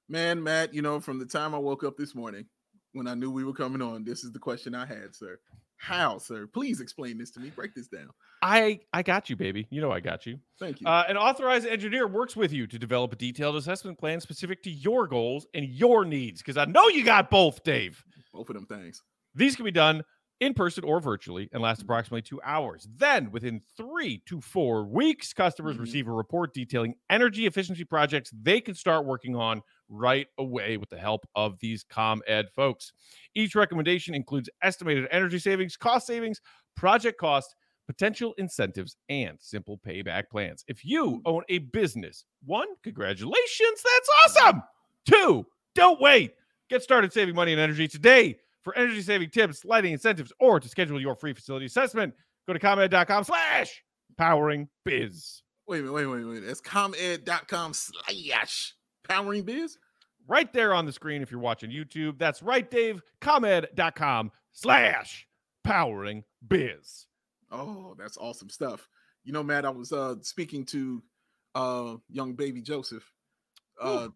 [0.08, 2.46] Man, Matt, you know, from the time I woke up this morning
[2.92, 5.38] when I knew we were coming on, this is the question I had, sir.
[5.84, 6.46] How, sir?
[6.46, 7.50] Please explain this to me.
[7.50, 8.08] Break this down.
[8.40, 9.66] I I got you, baby.
[9.68, 10.38] You know I got you.
[10.58, 10.86] Thank you.
[10.86, 14.70] Uh, an authorized engineer works with you to develop a detailed assessment plan specific to
[14.70, 16.40] your goals and your needs.
[16.40, 18.02] Because I know you got both, Dave.
[18.32, 19.02] Both of them things.
[19.34, 20.02] These can be done
[20.40, 22.88] in person or virtually and last approximately two hours.
[22.96, 25.82] Then, within three to four weeks, customers mm-hmm.
[25.82, 29.60] receive a report detailing energy efficiency projects they can start working on
[29.94, 32.92] right away with the help of these ComEd folks.
[33.34, 36.40] Each recommendation includes estimated energy savings, cost savings,
[36.76, 37.54] project cost,
[37.86, 40.64] potential incentives, and simple payback plans.
[40.68, 41.18] If you hmm.
[41.24, 44.62] own a business, one, congratulations, that's awesome.
[45.06, 46.34] Two, don't wait.
[46.70, 48.38] Get started saving money and energy today.
[48.62, 52.14] For energy saving tips, lighting incentives, or to schedule your free facility assessment,
[52.46, 53.82] go to comed.com slash
[54.16, 55.42] powering biz.
[55.68, 56.40] Wait a minute, wait, wait, wait.
[56.40, 58.74] That's comed.com slash
[59.06, 59.76] powering biz.
[60.26, 62.18] Right there on the screen if you're watching YouTube.
[62.18, 65.26] That's right, Dave, comed.com slash
[65.62, 67.06] powering biz.
[67.50, 68.88] Oh, that's awesome stuff.
[69.24, 71.02] You know, Matt, I was uh speaking to
[71.54, 73.10] uh young baby Joseph,
[73.80, 74.08] uh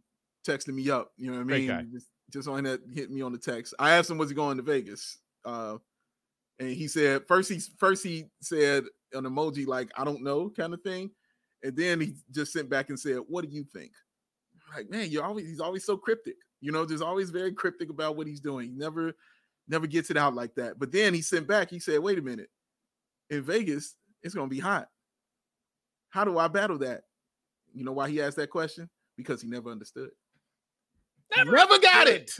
[0.47, 1.13] texting me up.
[1.17, 1.91] You know what I mean?
[1.93, 3.75] Just, just on that hit me on the text.
[3.79, 5.19] I asked him, was he going to Vegas?
[5.45, 5.79] Uh
[6.59, 10.75] and he said first he first he said an emoji like I don't know kind
[10.75, 11.11] of thing.
[11.63, 13.93] And then he just sent back and said, What do you think?
[14.75, 18.17] Like, man, you're always he's always so cryptic, you know, just always very cryptic about
[18.17, 18.71] what he's doing.
[18.71, 19.13] He never,
[19.69, 20.79] never gets it out like that.
[20.79, 22.51] But then he sent back, he said, Wait a minute,
[23.31, 24.89] in Vegas, it's gonna be hot.
[26.11, 27.03] How do I battle that?
[27.75, 28.89] You know why he asked that question?
[29.17, 30.11] Because he never understood.
[31.37, 32.31] Never, never got it.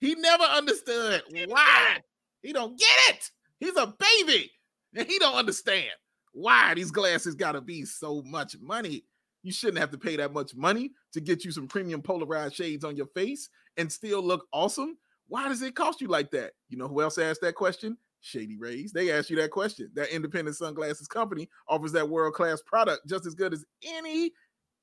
[0.00, 1.98] He never understood why.
[2.42, 3.30] He don't get it.
[3.58, 4.50] He's a baby
[4.94, 5.90] and he don't understand
[6.32, 9.04] why these glasses gotta be so much money.
[9.46, 12.84] You shouldn't have to pay that much money to get you some premium polarized shades
[12.84, 14.98] on your face and still look awesome.
[15.28, 16.54] Why does it cost you like that?
[16.68, 17.96] You know who else asked that question?
[18.20, 18.90] Shady Rays.
[18.90, 19.88] They asked you that question.
[19.94, 24.32] That independent sunglasses company offers that world class product just as good as any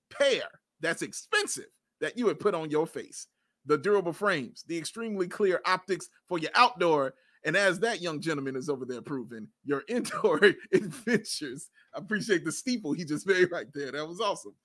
[0.10, 0.46] pair
[0.80, 1.68] that's expensive
[2.00, 3.28] that you would put on your face.
[3.66, 7.16] The durable frames, the extremely clear optics for your outdoor
[7.46, 10.40] and as that young gentleman is over there proving your indoor
[10.74, 13.92] adventures, I appreciate the steeple he just made right there.
[13.92, 14.56] That was awesome.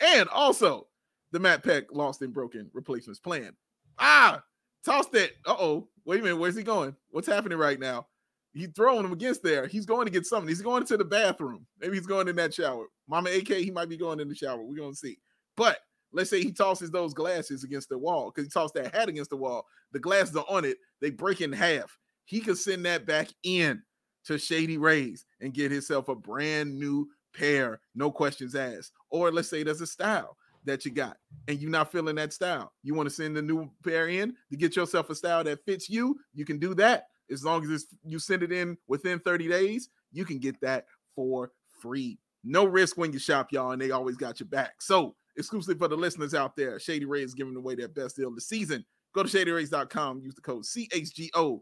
[0.00, 0.86] And also
[1.32, 3.52] the Matt Peck lost and broken replacements plan.
[3.98, 4.42] Ah,
[4.84, 5.32] tossed it.
[5.46, 5.88] Uh oh.
[6.04, 6.36] Wait a minute.
[6.36, 6.94] Where's he going?
[7.10, 8.06] What's happening right now?
[8.54, 9.66] He's throwing him against there.
[9.66, 10.48] He's going to get something.
[10.48, 11.66] He's going to the bathroom.
[11.80, 12.86] Maybe he's going in that shower.
[13.06, 14.62] Mama AK, he might be going in the shower.
[14.62, 15.18] We're going to see.
[15.56, 15.78] But
[16.12, 19.30] let's say he tosses those glasses against the wall because he tossed that hat against
[19.30, 19.66] the wall.
[19.92, 20.78] The glasses are on it.
[21.00, 21.96] They break in half
[22.28, 23.82] he could send that back in
[24.26, 28.92] to Shady Rays and get himself a brand new pair, no questions asked.
[29.08, 31.16] Or let's say there's a style that you got
[31.48, 32.74] and you're not feeling that style.
[32.82, 35.88] You want to send the new pair in to get yourself a style that fits
[35.88, 37.06] you, you can do that.
[37.30, 41.52] As long as you send it in within 30 days, you can get that for
[41.80, 42.18] free.
[42.44, 44.82] No risk when you shop, y'all, and they always got your back.
[44.82, 48.28] So, exclusively for the listeners out there, Shady Rays is giving away their best deal
[48.28, 48.84] of the season.
[49.14, 51.60] Go to shadyrays.com, use the code CHGO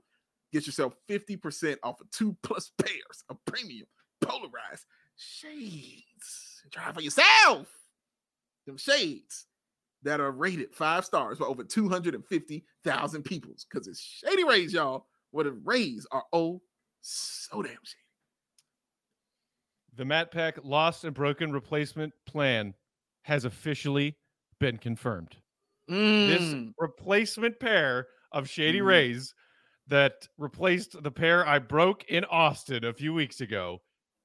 [0.52, 3.86] Get yourself 50% off of two plus pairs of premium
[4.20, 4.86] polarized
[5.16, 6.62] shades.
[6.70, 7.68] Try for yourself.
[8.66, 9.46] Them shades
[10.02, 15.44] that are rated five stars by over 250,000 people because it's Shady Rays, y'all, where
[15.44, 16.62] the Rays are oh
[17.00, 18.00] so damn shady.
[19.96, 22.74] The Matt Peck lost and broken replacement plan
[23.22, 24.16] has officially
[24.60, 25.36] been confirmed.
[25.90, 26.28] Mm.
[26.28, 28.86] This replacement pair of Shady mm.
[28.86, 29.34] Rays
[29.88, 33.80] that replaced the pair I broke in Austin a few weeks ago.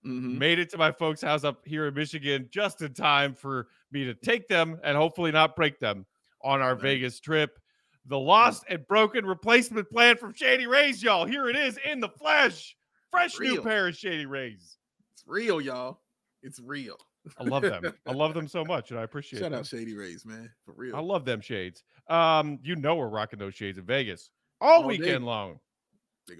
[0.05, 0.39] Mm-hmm.
[0.39, 4.03] Made it to my folks' house up here in Michigan just in time for me
[4.05, 6.05] to take them and hopefully not break them
[6.43, 7.59] on our Vegas trip.
[8.07, 11.25] The lost and broken replacement plan from Shady Rays, y'all.
[11.25, 12.75] Here it is in the flesh.
[13.11, 14.77] Fresh new pair of Shady Rays.
[15.13, 15.99] It's real, y'all.
[16.41, 16.97] It's real.
[17.37, 17.93] I love them.
[18.07, 19.37] I love them so much, and I appreciate.
[19.37, 19.43] It.
[19.43, 19.59] Shout them.
[19.59, 20.95] out Shady Rays, man, for real.
[20.95, 21.83] I love them shades.
[22.07, 24.31] Um, you know we're rocking those shades in Vegas
[24.61, 25.25] all, all weekend day.
[25.25, 25.59] long.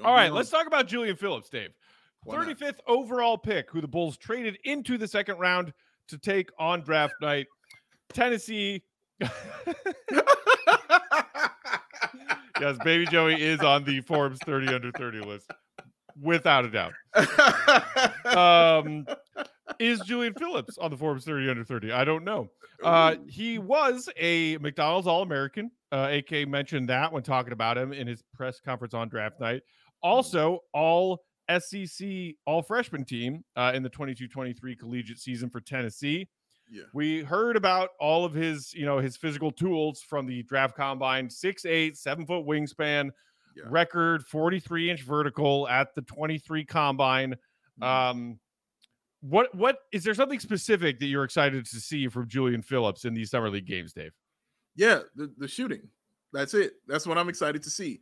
[0.04, 1.72] All right, let's talk about Julian Phillips, Dave.
[2.28, 5.74] 35th overall pick, who the Bulls traded into the second round
[6.08, 7.48] to take on draft night.
[8.14, 8.84] Tennessee.
[12.60, 15.50] yes, Baby Joey is on the Forbes 30 under 30 list,
[16.22, 16.94] without a doubt.
[18.86, 19.06] um,
[19.82, 21.92] is Julian Phillips on the Forbes 30 under 30?
[21.92, 22.50] I don't know.
[22.84, 25.72] Uh, he was a McDonald's All American.
[25.92, 29.62] Uh, AK mentioned that when talking about him in his press conference on draft night.
[30.02, 31.24] Also, all
[31.60, 32.08] SEC
[32.46, 36.28] all freshman team uh, in the 22 23 collegiate season for Tennessee.
[36.72, 36.84] Yeah.
[36.94, 41.30] We heard about all of his, you know, his physical tools from the draft combine,
[41.30, 43.10] six eight, seven foot wingspan,
[43.56, 43.64] yeah.
[43.68, 47.36] record 43 inch vertical at the 23 combine.
[47.82, 47.84] Mm-hmm.
[47.84, 48.40] Um,
[49.22, 53.14] what what is there something specific that you're excited to see from Julian Phillips in
[53.14, 54.14] these summer league games, Dave?
[54.76, 55.82] Yeah, the, the shooting.
[56.34, 56.74] That's it.
[56.88, 58.02] That's what I'm excited to see.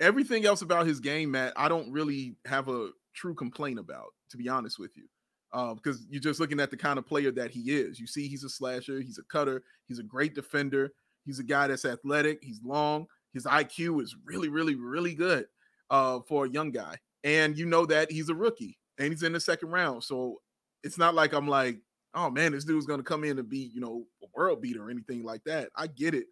[0.00, 4.36] Everything else about his game, Matt, I don't really have a true complaint about, to
[4.36, 5.04] be honest with you.
[5.52, 7.98] Because you're just looking at the kind of player that he is.
[7.98, 10.92] You see, he's a slasher, he's a cutter, he's a great defender,
[11.24, 15.46] he's a guy that's athletic, he's long, his IQ is really, really, really good
[15.90, 16.96] uh, for a young guy.
[17.24, 20.04] And you know that he's a rookie and he's in the second round.
[20.04, 20.40] So
[20.82, 21.78] it's not like I'm like,
[22.14, 24.90] oh man, this dude's gonna come in and be, you know, a world beater or
[24.90, 25.70] anything like that.
[25.76, 26.26] I get it,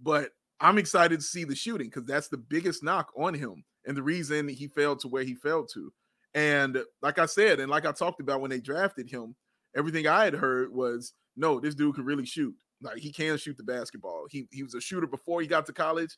[0.00, 0.30] but
[0.60, 4.02] I'm excited to see the shooting because that's the biggest knock on him and the
[4.02, 5.92] reason he failed to where he failed to.
[6.34, 9.34] And like I said, and like I talked about when they drafted him,
[9.76, 12.54] everything I had heard was no, this dude can really shoot.
[12.80, 14.26] Like he can shoot the basketball.
[14.30, 16.16] He he was a shooter before he got to college,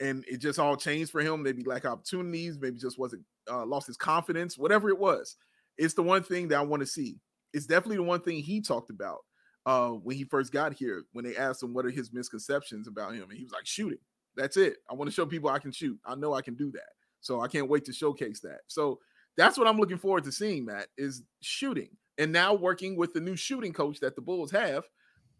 [0.00, 1.42] and it just all changed for him.
[1.42, 5.36] Maybe lack opportunities, maybe just wasn't uh, lost his confidence, whatever it was.
[5.78, 7.18] It's the one thing that I want to see.
[7.52, 9.18] It's definitely the one thing he talked about
[9.66, 11.04] uh, when he first got here.
[11.12, 13.98] When they asked him what are his misconceptions about him, and he was like shooting.
[14.36, 14.76] That's it.
[14.90, 15.98] I want to show people I can shoot.
[16.06, 16.88] I know I can do that.
[17.20, 18.60] So I can't wait to showcase that.
[18.66, 18.98] So
[19.36, 21.90] that's what I'm looking forward to seeing, Matt, is shooting.
[22.18, 24.84] And now working with the new shooting coach that the Bulls have,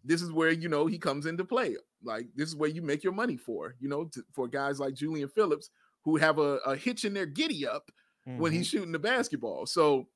[0.04, 1.76] this is where you know he comes into play.
[2.02, 4.94] Like this is where you make your money for, you know, to, for guys like
[4.94, 5.70] Julian Phillips
[6.04, 7.90] who have a, a hitch in their giddy up
[8.28, 8.40] mm-hmm.
[8.40, 8.78] when he's mm-hmm.
[8.78, 9.66] shooting the basketball.
[9.66, 10.08] So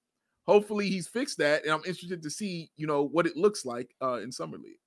[0.46, 3.94] hopefully he's fixed that, and I'm interested to see you know what it looks like
[4.02, 4.78] uh, in summer league.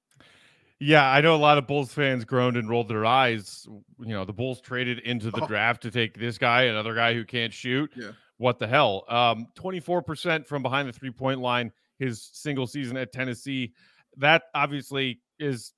[0.82, 3.68] Yeah, I know a lot of Bulls fans groaned and rolled their eyes.
[4.00, 5.48] You know, the Bulls traded into the oh.
[5.48, 7.92] draft to take this guy, another guy who can't shoot.
[7.96, 8.12] Yeah.
[8.38, 9.04] What the hell?
[9.10, 13.74] Um, 24% from behind the three point line his single season at Tennessee.
[14.16, 15.74] That obviously is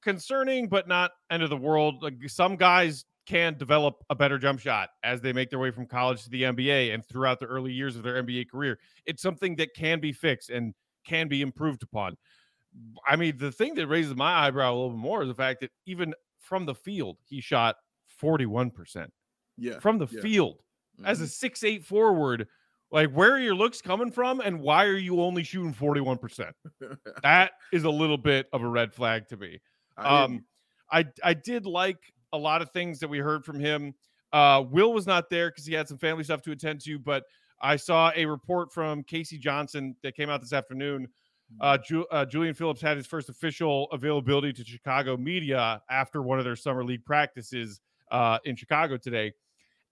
[0.00, 2.02] concerning, but not end of the world.
[2.02, 5.86] Like some guys can develop a better jump shot as they make their way from
[5.86, 8.78] college to the NBA and throughout the early years of their NBA career.
[9.04, 10.74] It's something that can be fixed and
[11.04, 12.16] can be improved upon.
[13.06, 15.60] I mean, the thing that raises my eyebrow a little bit more is the fact
[15.60, 17.76] that even from the field, he shot
[18.22, 19.08] 41%.
[19.56, 19.78] Yeah.
[19.80, 20.20] From the yeah.
[20.20, 20.62] field
[20.98, 21.06] mm-hmm.
[21.06, 21.30] as a mm-hmm.
[21.30, 22.46] six eight forward.
[22.92, 24.40] Like, where are your looks coming from?
[24.40, 26.52] And why are you only shooting 41%?
[27.22, 29.60] that is a little bit of a red flag to me.
[29.96, 30.44] I um,
[30.92, 31.98] I I did like
[32.32, 33.94] a lot of things that we heard from him.
[34.32, 37.24] Uh, Will was not there because he had some family stuff to attend to, but
[37.60, 39.38] I saw a report from K.C.
[39.38, 41.08] Johnson that came out this afternoon
[41.60, 46.38] uh, Ju- uh, Julian Phillips had his first official availability to Chicago media after one
[46.38, 49.32] of their summer league practices uh, in Chicago today,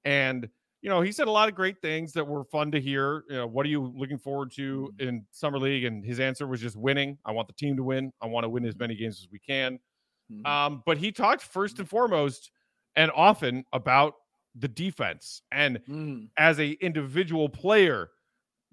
[0.04, 0.48] and
[0.82, 3.24] you know he said a lot of great things that were fun to hear.
[3.28, 5.08] You know, what are you looking forward to mm-hmm.
[5.08, 5.84] in summer league?
[5.84, 7.18] And his answer was just winning.
[7.24, 8.12] I want the team to win.
[8.20, 9.78] I want to win as many games as we can.
[10.32, 10.46] Mm-hmm.
[10.46, 12.50] Um, but he talked first and foremost
[12.96, 14.14] and often about
[14.54, 16.28] the defense and mm.
[16.38, 18.10] as a individual player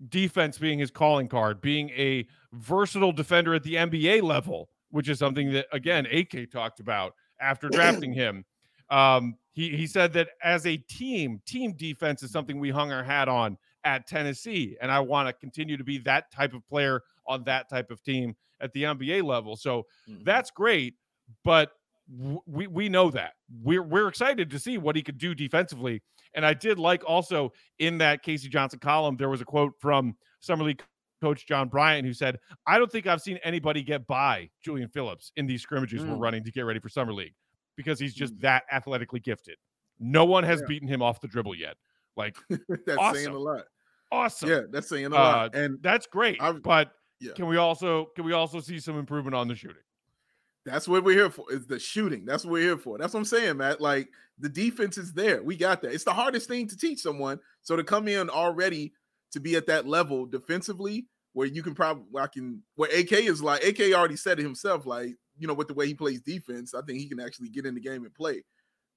[0.10, 5.20] defense being his calling card, being a versatile defender at the NBA level, which is
[5.20, 8.46] something that again AK talked about after drafting him.
[8.90, 13.04] Um, he he said that as a team, team defense is something we hung our
[13.04, 17.02] hat on at Tennessee, and I want to continue to be that type of player
[17.28, 19.56] on that type of team at the NBA level.
[19.56, 20.24] So mm-hmm.
[20.24, 20.96] that's great,
[21.44, 21.72] but
[22.46, 26.02] we we know that we're we're excited to see what he could do defensively.
[26.34, 28.48] And I did like also in that K.C.
[28.48, 30.82] Johnson column, there was a quote from Summer League
[31.22, 35.32] coach John Bryant who said, I don't think I've seen anybody get by Julian Phillips
[35.36, 36.10] in these scrimmages mm.
[36.10, 37.34] we're running to get ready for Summer League
[37.78, 38.42] because he's just mm.
[38.42, 39.56] that athletically gifted.
[40.00, 40.68] No one has yeah.
[40.68, 41.76] beaten him off the dribble yet.
[42.18, 43.24] Like, that's awesome.
[43.24, 43.64] saying a lot.
[44.12, 44.50] Awesome.
[44.50, 45.56] Yeah, that's saying a lot.
[45.56, 46.42] Uh, and that's great.
[46.42, 47.34] I've, but yeah.
[47.34, 49.84] can we also can we also see some improvement on the shooting?
[50.66, 51.46] That's what we're here for.
[51.52, 52.26] Is the shooting.
[52.26, 52.98] That's what we're here for.
[52.98, 53.82] That's what I'm saying, Matt.
[53.82, 54.10] Like
[54.40, 55.42] the defense is there.
[55.42, 55.94] We got that.
[55.94, 57.40] It's the hardest thing to teach someone.
[57.62, 58.94] So to come in already
[59.32, 63.42] to be at that level defensively, where you can probably I can where AK is
[63.42, 66.74] like AK already said it himself, like, you know, with the way he plays defense,
[66.74, 68.44] I think he can actually get in the game and play.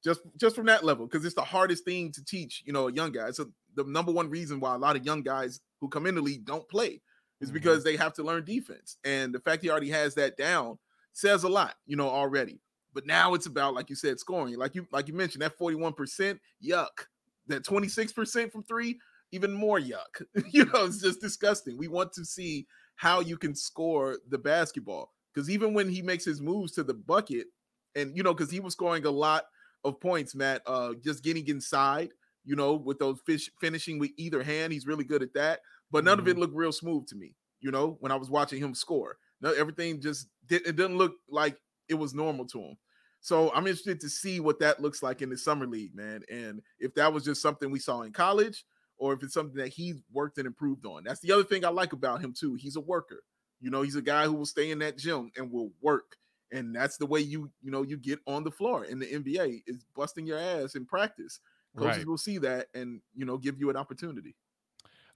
[0.03, 2.93] Just just from that level, because it's the hardest thing to teach, you know, a
[2.93, 3.31] young guy.
[3.31, 6.21] So the number one reason why a lot of young guys who come in the
[6.21, 7.01] league don't play
[7.41, 7.55] is mm-hmm.
[7.55, 8.99] because they have to learn defense.
[9.05, 10.79] And the fact he already has that down
[11.15, 12.61] says a lot, you know, already.
[12.93, 14.57] But now it's about, like you said, scoring.
[14.57, 17.07] Like you, like you mentioned, that 41%, yuck.
[17.47, 18.99] That 26% from three,
[19.33, 20.23] even more yuck.
[20.51, 21.77] you know, it's just disgusting.
[21.77, 25.12] We want to see how you can score the basketball.
[25.33, 27.49] Because even when he makes his moves to the bucket,
[27.97, 29.45] and you know, because he was scoring a lot
[29.85, 32.11] of points, Matt, uh, just getting inside,
[32.45, 34.73] you know, with those fish finishing with either hand.
[34.73, 35.61] He's really good at that.
[35.91, 36.21] But none mm-hmm.
[36.21, 36.41] of it mm-hmm.
[36.41, 39.17] looked real smooth to me, you know, when I was watching him score.
[39.41, 41.57] No, everything just did, it didn't look like
[41.89, 42.76] it was normal to him.
[43.20, 46.22] So I'm interested to see what that looks like in the summer league, man.
[46.30, 48.64] And if that was just something we saw in college,
[48.99, 51.05] or if it's something that he's worked and improved on.
[51.05, 52.55] That's the other thing I like about him too.
[52.55, 53.22] He's a worker.
[53.61, 56.16] You know, he's a guy who will stay in that gym and will work.
[56.53, 59.62] And that's the way you, you know, you get on the floor in the NBA
[59.66, 61.41] is busting your ass in practice.
[61.76, 62.07] Coaches right.
[62.07, 64.37] will see that and you know give you an opportunity.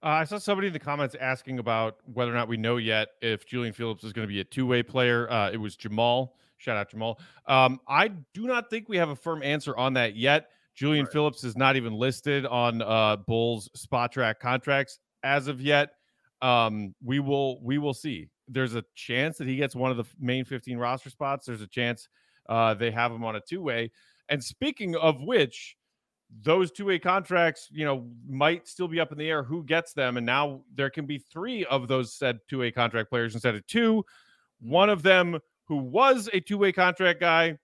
[0.03, 3.09] Uh, I saw somebody in the comments asking about whether or not we know yet
[3.21, 5.31] if Julian Phillips is going to be a two way player.
[5.31, 6.37] Uh, it was Jamal.
[6.57, 7.19] Shout out Jamal.
[7.47, 10.51] Um, I do not think we have a firm answer on that yet.
[10.75, 11.13] Julian right.
[11.13, 13.69] Phillips is not even listed on uh, Bulls
[14.13, 15.91] track contracts as of yet.
[16.43, 18.29] Um, we will we will see.
[18.47, 21.47] There's a chance that he gets one of the main 15 roster spots.
[21.47, 22.09] There's a chance
[22.49, 23.91] uh, they have him on a two way.
[24.29, 25.77] And speaking of which,
[26.43, 29.93] those two way contracts, you know, might still be up in the air who gets
[29.93, 30.16] them.
[30.16, 33.66] And now there can be three of those said two way contract players instead of
[33.66, 34.05] two.
[34.61, 37.59] One of them who was a two way contract guy,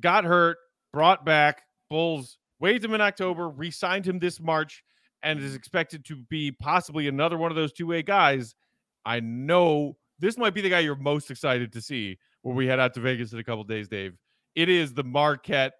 [0.00, 0.58] got hurt,
[0.92, 1.62] brought back.
[1.88, 4.82] Bulls waived him in October, re signed him this March,
[5.22, 8.54] and is expected to be possibly another one of those two way guys.
[9.04, 12.78] I know this might be the guy you're most excited to see when we head
[12.78, 14.16] out to Vegas in a couple days, Dave.
[14.54, 15.72] It is the Marquette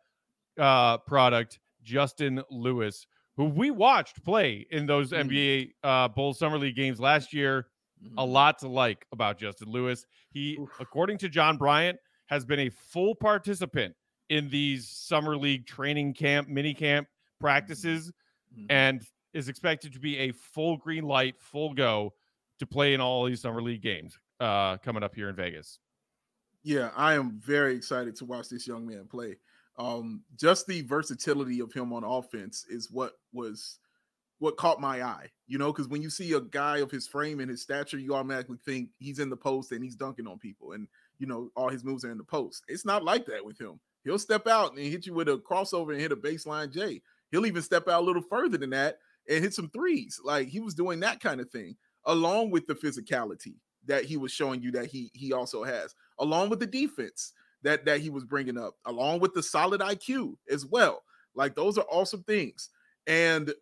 [0.58, 3.06] uh, product, Justin Lewis,
[3.36, 5.28] who we watched play in those mm.
[5.28, 7.66] NBA uh, Bulls Summer League games last year.
[8.04, 8.14] Mm.
[8.18, 10.06] A lot to like about Justin Lewis.
[10.30, 10.70] He, Oof.
[10.80, 13.94] according to John Bryant, has been a full participant
[14.28, 17.06] in these Summer League training camp, mini camp
[17.38, 18.12] practices,
[18.58, 18.66] mm.
[18.70, 19.02] and
[19.34, 22.12] is expected to be a full green light, full go
[22.58, 25.78] to play in all these Summer League games uh, coming up here in Vegas.
[26.64, 29.36] Yeah, I am very excited to watch this young man play.
[29.78, 33.78] Um, just the versatility of him on offense is what was
[34.38, 37.38] what caught my eye, you know, because when you see a guy of his frame
[37.38, 40.72] and his stature, you automatically think he's in the post and he's dunking on people,
[40.72, 42.64] and you know all his moves are in the post.
[42.68, 43.78] It's not like that with him.
[44.04, 47.00] He'll step out and hit you with a crossover and hit a baseline J.
[47.30, 48.98] He'll even step out a little further than that
[49.28, 50.20] and hit some threes.
[50.22, 53.54] Like he was doing that kind of thing, along with the physicality
[53.86, 57.84] that he was showing you that he he also has, along with the defense that
[57.84, 61.02] that he was bringing up, along with the solid IQ as well.
[61.34, 62.68] Like those are awesome things.
[63.06, 63.52] And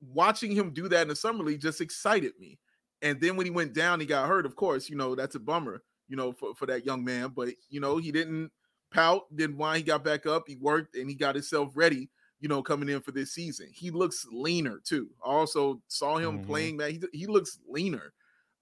[0.00, 2.58] watching him do that in the summer league just excited me.
[3.02, 4.46] And then when he went down, he got hurt.
[4.46, 7.32] Of course, you know that's a bummer, you know, for, for that young man.
[7.34, 8.50] But you know, he didn't
[8.92, 9.24] pout.
[9.30, 12.10] Then why he got back up, he worked and he got himself ready.
[12.40, 15.08] You know, coming in for this season, he looks leaner too.
[15.24, 16.46] I also saw him mm-hmm.
[16.46, 18.12] playing that he he looks leaner.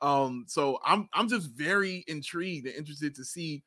[0.01, 3.62] Um, so I'm I'm just very intrigued and interested to see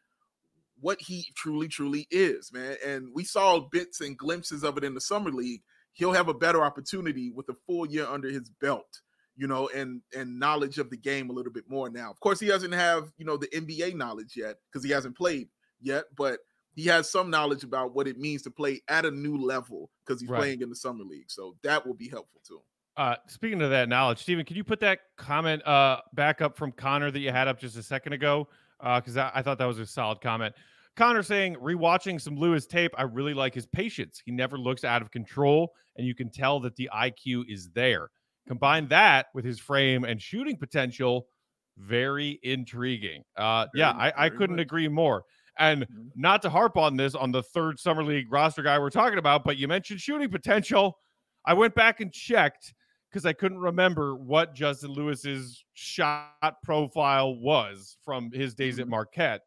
[0.81, 2.75] what he truly, truly is, man.
[2.85, 5.61] And we saw bits and glimpses of it in the summer league.
[5.93, 9.01] He'll have a better opportunity with a full year under his belt,
[9.35, 12.09] you know, and and knowledge of the game a little bit more now.
[12.09, 15.49] Of course, he doesn't have, you know, the NBA knowledge yet because he hasn't played
[15.81, 16.39] yet, but
[16.75, 20.21] he has some knowledge about what it means to play at a new level because
[20.21, 20.39] he's right.
[20.39, 21.29] playing in the summer league.
[21.29, 22.61] So that will be helpful to him.
[22.95, 26.71] Uh, speaking of that knowledge, Stephen, can you put that comment uh, back up from
[26.71, 28.47] Connor that you had up just a second ago?
[28.79, 30.55] Because uh, I, I, thought that was a solid comment.
[30.95, 34.21] Connor saying, rewatching some Lewis tape, I really like his patience.
[34.25, 38.09] He never looks out of control, and you can tell that the IQ is there.
[38.47, 41.27] Combine that with his frame and shooting potential,
[41.77, 43.23] very intriguing.
[43.37, 44.63] Uh, very, yeah, I, I couldn't much.
[44.63, 45.23] agree more.
[45.57, 46.07] And mm-hmm.
[46.15, 49.43] not to harp on this on the third summer league roster guy we're talking about,
[49.43, 50.97] but you mentioned shooting potential.
[51.45, 52.73] I went back and checked
[53.09, 58.81] because I couldn't remember what Justin Lewis's shot profile was from his days mm-hmm.
[58.81, 59.41] at Marquette.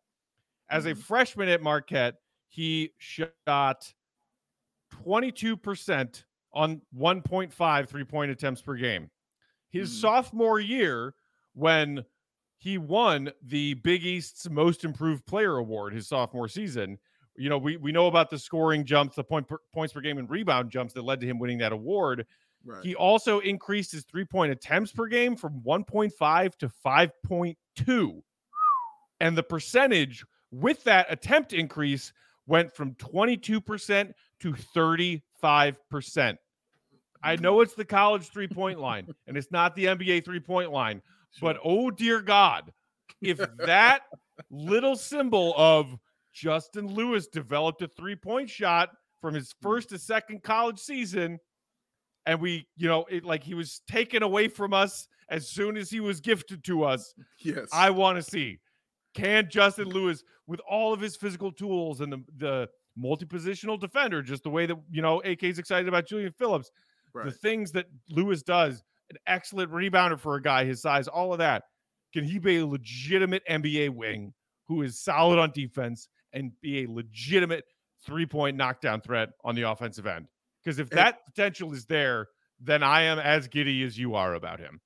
[0.70, 0.92] As mm-hmm.
[0.92, 2.16] a freshman at Marquette,
[2.48, 3.92] he shot
[5.04, 9.10] 22% on 1.5 three point attempts per game.
[9.70, 10.00] His mm-hmm.
[10.00, 11.14] sophomore year,
[11.54, 12.04] when
[12.58, 16.98] he won the Big East's Most Improved Player Award his sophomore season,
[17.36, 20.18] you know, we, we know about the scoring jumps, the point per, points per game,
[20.18, 22.26] and rebound jumps that led to him winning that award.
[22.64, 22.84] Right.
[22.84, 28.22] He also increased his three point attempts per game from 1.5 to 5.2.
[29.20, 32.12] And the percentage with that attempt increase
[32.46, 36.36] went from 22% to 35%.
[37.24, 40.72] I know it's the college three point line and it's not the NBA three point
[40.72, 41.02] line,
[41.40, 42.72] but oh dear God,
[43.20, 44.02] if that
[44.50, 45.96] little symbol of
[46.32, 48.90] Justin Lewis developed a three point shot
[49.20, 49.68] from his hmm.
[49.68, 51.38] first to second college season,
[52.26, 55.90] and we, you know, it like he was taken away from us as soon as
[55.90, 57.14] he was gifted to us.
[57.44, 57.68] Yes.
[57.72, 58.60] I want to see
[59.14, 64.42] can Justin Lewis, with all of his physical tools and the, the multi-positional defender, just
[64.42, 66.70] the way that you know AK is excited about Julian Phillips,
[67.12, 67.26] right.
[67.26, 71.38] the things that Lewis does, an excellent rebounder for a guy his size, all of
[71.38, 71.64] that.
[72.12, 74.34] Can he be a legitimate NBA wing
[74.68, 77.64] who is solid on defense and be a legitimate
[78.04, 80.26] three-point knockdown threat on the offensive end?
[80.62, 82.28] Because if that potential is there,
[82.60, 84.80] then I am as giddy as you are about him.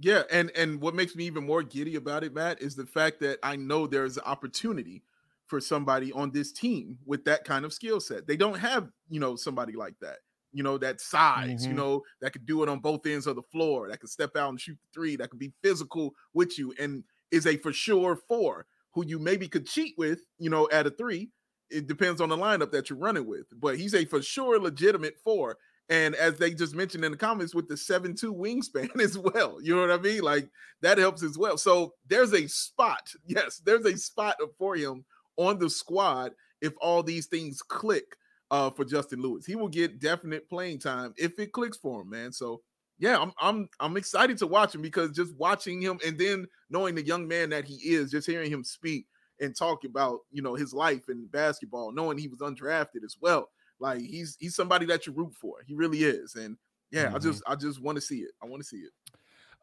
[0.00, 3.20] Yeah, and and what makes me even more giddy about it, Matt, is the fact
[3.20, 5.02] that I know there's an opportunity
[5.46, 8.26] for somebody on this team with that kind of skill set.
[8.26, 10.18] They don't have, you know, somebody like that.
[10.52, 11.70] You know, that size, mm-hmm.
[11.70, 14.36] you know, that could do it on both ends of the floor, that could step
[14.36, 17.72] out and shoot the three, that could be physical with you, and is a for
[17.72, 21.30] sure four who you maybe could cheat with, you know, at a three.
[21.70, 25.14] It depends on the lineup that you're running with, but he's a for sure legitimate
[25.22, 25.56] four.
[25.90, 29.58] And as they just mentioned in the comments, with the 7 2 wingspan as well.
[29.62, 30.20] You know what I mean?
[30.20, 30.48] Like
[30.82, 31.56] that helps as well.
[31.56, 33.10] So there's a spot.
[33.26, 35.04] Yes, there's a spot for him
[35.36, 38.16] on the squad if all these things click
[38.50, 39.46] uh, for Justin Lewis.
[39.46, 42.32] He will get definite playing time if it clicks for him, man.
[42.32, 42.62] So
[42.98, 46.94] yeah, I'm I'm I'm excited to watch him because just watching him and then knowing
[46.94, 49.06] the young man that he is, just hearing him speak
[49.40, 53.48] and talk about you know his life and basketball, knowing he was undrafted as well.
[53.80, 55.56] Like he's he's somebody that you root for.
[55.66, 56.56] He really is, and
[56.90, 57.16] yeah, mm-hmm.
[57.16, 58.32] I just I just want to see it.
[58.42, 58.90] I want to see it.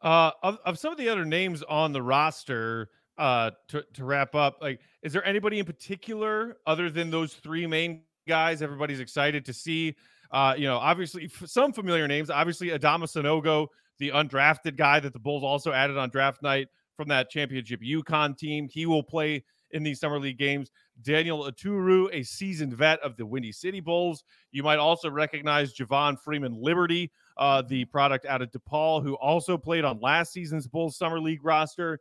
[0.02, 4.34] Uh, of, of some of the other names on the roster, uh, to to wrap
[4.34, 8.62] up, like, is there anybody in particular other than those three main guys?
[8.62, 9.96] Everybody's excited to see.
[10.30, 12.30] Uh, you know, obviously some familiar names.
[12.30, 13.68] Obviously, Adama Sanogo,
[13.98, 18.36] the undrafted guy that the Bulls also added on draft night from that championship UConn
[18.36, 18.68] team.
[18.68, 20.70] He will play in these summer league games.
[21.02, 24.24] Daniel Oturu, a seasoned vet of the Windy City Bulls.
[24.52, 29.58] You might also recognize Javon Freeman Liberty, uh, the product out of DePaul, who also
[29.58, 32.00] played on last season's Bulls summer league roster.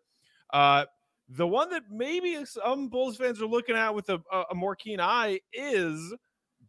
[0.54, 0.86] Uh,
[1.30, 5.00] the one that maybe some Bulls fans are looking at with a, a more keen
[5.00, 6.14] eye is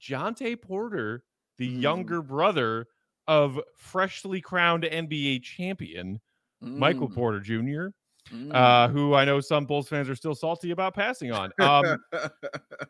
[0.00, 1.22] Jontay Porter,
[1.58, 1.82] the mm.
[1.82, 2.86] younger brother
[3.28, 6.20] of freshly crowned NBA champion
[6.62, 6.76] mm.
[6.76, 7.88] Michael Porter Jr.
[8.32, 8.52] Mm.
[8.52, 11.52] Uh, who I know some Bulls fans are still salty about passing on.
[11.60, 11.98] Um,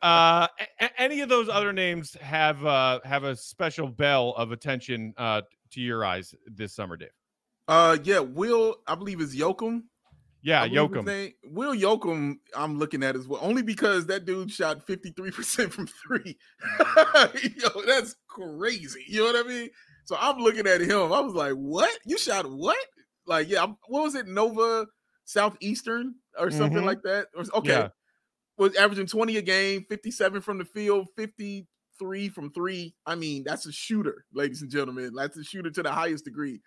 [0.02, 0.46] uh,
[0.80, 5.42] a- any of those other names have uh, have a special bell of attention uh,
[5.72, 7.10] to your eyes this summer, Dave?
[7.68, 9.82] Uh, yeah, Will I believe is Yoakum.
[10.42, 11.32] Yeah, Yoakum.
[11.44, 16.38] Will Yoakum, I'm looking at as well, only because that dude shot 53% from three.
[17.56, 19.04] Yo, that's crazy.
[19.08, 19.70] You know what I mean?
[20.04, 21.12] So I'm looking at him.
[21.12, 21.90] I was like, what?
[22.06, 22.78] You shot what?
[23.26, 24.28] Like, yeah, what was it?
[24.28, 24.86] Nova
[25.26, 26.86] Southeastern or something mm-hmm.
[26.86, 27.26] like that.
[27.54, 27.70] Okay.
[27.70, 27.88] Yeah.
[28.56, 32.94] Was averaging 20 a game, 57 from the field, 53 from three.
[33.04, 35.12] I mean, that's a shooter, ladies and gentlemen.
[35.14, 36.62] That's a shooter to the highest degree.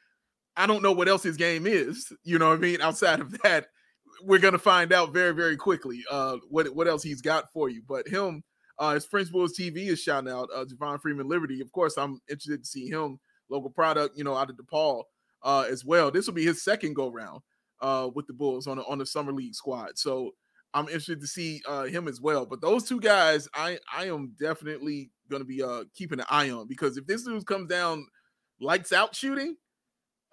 [0.56, 2.12] I don't know what else his game is.
[2.24, 2.82] You know what I mean?
[2.82, 3.68] Outside of that,
[4.24, 7.82] we're gonna find out very, very quickly uh what what else he's got for you.
[7.88, 8.44] But him,
[8.78, 11.62] uh his French Bulls TV is shouting out uh Javon Freeman Liberty.
[11.62, 15.04] Of course, I'm interested to see him, local product, you know, out of DePaul
[15.44, 16.12] uh as well.
[16.12, 17.42] This will be his second go round
[17.82, 19.98] uh, with the Bulls on the, on the summer league squad.
[19.98, 20.32] So
[20.74, 22.46] I'm interested to see uh, him as well.
[22.46, 26.50] But those two guys, I I am definitely going to be uh, keeping an eye
[26.50, 28.06] on because if this dude comes down
[28.60, 29.56] lights out shooting,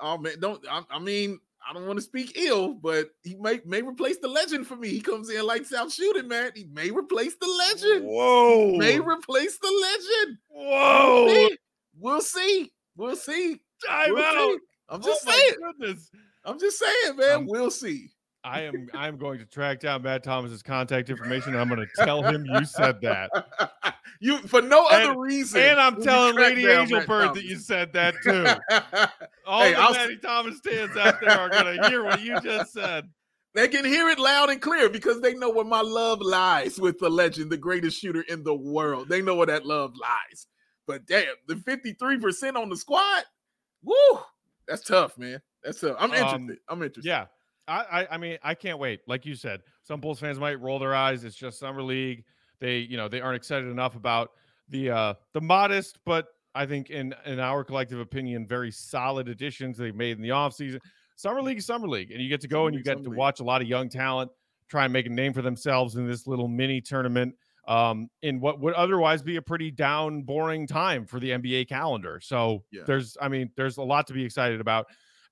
[0.00, 3.60] oh man, don't I, I mean I don't want to speak ill, but he may
[3.64, 4.88] may replace the legend for me.
[4.88, 6.52] He comes in lights out shooting, man.
[6.54, 8.06] He may replace the legend.
[8.06, 10.38] Whoa, may replace the legend.
[10.48, 11.58] Whoa, we'll see.
[11.98, 12.72] We'll see.
[12.96, 13.60] We'll see.
[13.86, 14.52] Time we'll out.
[14.52, 14.58] See.
[14.88, 15.54] I'm just oh saying.
[15.80, 16.10] Goodness.
[16.46, 17.36] I'm just saying, man.
[17.38, 18.10] Um, we'll see.
[18.44, 21.84] I am I am going to track down Matt Thomas's contact information and I'm going
[21.84, 23.28] to tell him you said that.
[24.20, 25.60] you for no and, other reason.
[25.60, 28.46] And I'm telling Lady Angel Bird that you said that too.
[29.44, 32.40] All hey, the I'll Matty Thomas stands out there are going to hear what you
[32.40, 33.08] just said.
[33.54, 37.00] They can hear it loud and clear because they know where my love lies with
[37.00, 39.08] the legend, the greatest shooter in the world.
[39.08, 40.46] They know where that love lies.
[40.86, 43.24] But damn, the 53% on the squad,
[43.82, 44.20] woo,
[44.68, 45.40] that's tough, man.
[45.66, 46.34] That's I'm interested.
[46.34, 47.04] Um, I'm interested.
[47.04, 47.26] Yeah.
[47.68, 49.00] I, I, I mean I can't wait.
[49.06, 51.24] Like you said, some Bulls fans might roll their eyes.
[51.24, 52.24] It's just summer league.
[52.60, 54.30] They you know they aren't excited enough about
[54.68, 59.76] the uh the modest but I think in in our collective opinion very solid additions
[59.76, 60.80] they've made in the offseason.
[61.16, 63.08] Summer league is summer league, and you get to go summer and you get to
[63.08, 63.18] league.
[63.18, 64.30] watch a lot of young talent
[64.68, 67.34] try and make a name for themselves in this little mini tournament
[67.68, 72.20] um, in what would otherwise be a pretty down, boring time for the NBA calendar.
[72.22, 72.82] So yeah.
[72.86, 74.86] there's, I mean, there's a lot to be excited about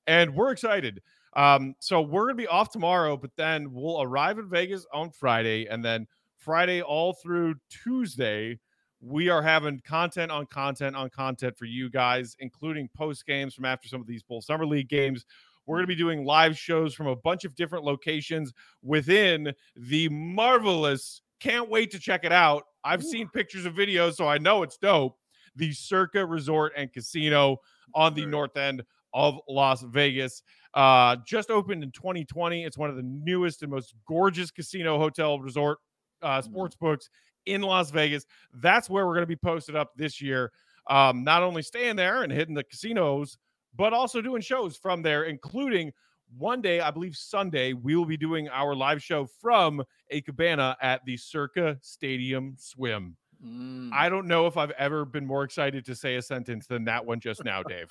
[0.06, 1.02] and we're excited.
[1.36, 5.66] Um, so we're gonna be off tomorrow, but then we'll arrive in Vegas on Friday,
[5.66, 8.58] and then Friday all through Tuesday,
[9.00, 13.64] we are having content on content on content for you guys, including post games from
[13.64, 15.24] after some of these Bull Summer League games.
[15.66, 18.52] We're going to be doing live shows from a bunch of different locations
[18.82, 21.22] within the marvelous.
[21.40, 22.64] Can't wait to check it out.
[22.84, 23.08] I've Ooh.
[23.08, 25.18] seen pictures of videos, so I know it's dope.
[25.56, 27.58] The Circa Resort and Casino
[27.94, 28.82] on the north end
[29.14, 30.42] of Las Vegas.
[30.74, 32.64] Uh, just opened in 2020.
[32.64, 35.78] It's one of the newest and most gorgeous casino, hotel, resort,
[36.20, 36.50] uh, mm-hmm.
[36.50, 37.08] sports books
[37.46, 38.26] in Las Vegas.
[38.52, 40.52] That's where we're going to be posted up this year.
[40.90, 43.38] Um, not only staying there and hitting the casinos,
[43.74, 45.92] but also doing shows from there, including
[46.36, 50.76] one day, I believe Sunday, we will be doing our live show from a cabana
[50.80, 53.16] at the Circa Stadium Swim.
[53.44, 53.90] Mm.
[53.92, 57.04] I don't know if I've ever been more excited to say a sentence than that
[57.04, 57.88] one just now, Dave.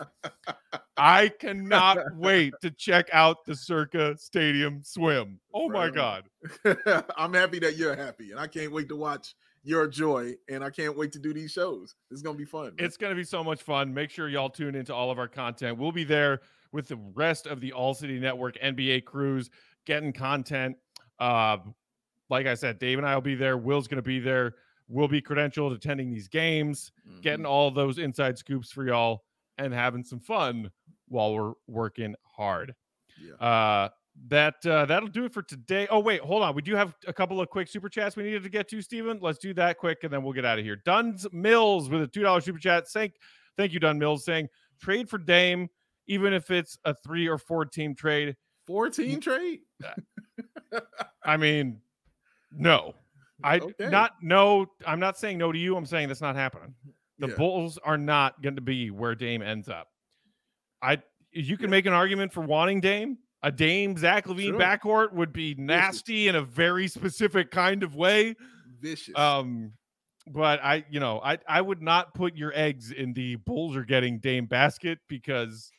[0.97, 5.39] I cannot wait to check out the Circa Stadium swim.
[5.53, 6.23] Oh my God.
[7.17, 10.69] I'm happy that you're happy, and I can't wait to watch your joy, and I
[10.69, 11.95] can't wait to do these shows.
[12.11, 12.65] It's going to be fun.
[12.65, 12.75] Man.
[12.79, 13.93] It's going to be so much fun.
[13.93, 15.77] Make sure y'all tune into all of our content.
[15.77, 16.41] We'll be there
[16.71, 19.49] with the rest of the All City Network NBA crews
[19.85, 20.75] getting content.
[21.19, 21.57] Uh,
[22.29, 23.57] like I said, Dave and I will be there.
[23.57, 24.55] Will's going to be there
[24.93, 27.21] will be credentialed attending these games, mm-hmm.
[27.21, 29.23] getting all those inside scoops for y'all,
[29.57, 30.71] and having some fun
[31.07, 32.73] while we're working hard.
[33.19, 33.45] Yeah.
[33.45, 33.89] Uh,
[34.27, 35.87] that uh, that'll do it for today.
[35.89, 36.53] Oh wait, hold on.
[36.53, 39.17] We do have a couple of quick super chats we needed to get to, Steven.
[39.19, 40.75] Let's do that quick, and then we'll get out of here.
[40.75, 42.87] Duns Mills with a two dollar super chat.
[42.87, 43.13] Thank,
[43.57, 45.67] thank you, Dun Mills, saying trade for Dame,
[46.07, 48.35] even if it's a three or four team trade.
[48.67, 49.61] Four team trade?
[51.25, 51.81] I mean,
[52.55, 52.93] no.
[53.43, 53.89] I okay.
[53.89, 54.67] not no.
[54.85, 55.75] I'm not saying no to you.
[55.75, 56.73] I'm saying that's not happening.
[57.19, 57.35] The yeah.
[57.35, 59.87] Bulls are not going to be where Dame ends up.
[60.81, 63.17] I you can make an argument for wanting Dame.
[63.41, 64.59] A Dame Zach LaVine sure.
[64.59, 66.29] backcourt would be nasty Vicious.
[66.29, 68.35] in a very specific kind of way.
[68.79, 69.17] Vicious.
[69.17, 69.73] Um,
[70.27, 73.83] but I, you know, I I would not put your eggs in the Bulls are
[73.83, 75.71] getting Dame basket because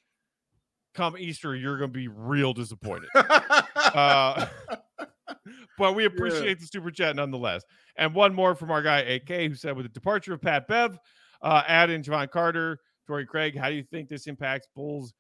[0.94, 3.08] come Easter you're going to be real disappointed.
[3.14, 4.46] uh,
[5.78, 6.54] but we appreciate yeah.
[6.54, 7.62] the super chat nonetheless.
[7.96, 10.98] And one more from our guy AK who said, with the departure of Pat Bev,
[11.42, 13.56] uh, add in Jevon Carter, Torrey Craig.
[13.56, 15.12] How do you think this impacts Bulls'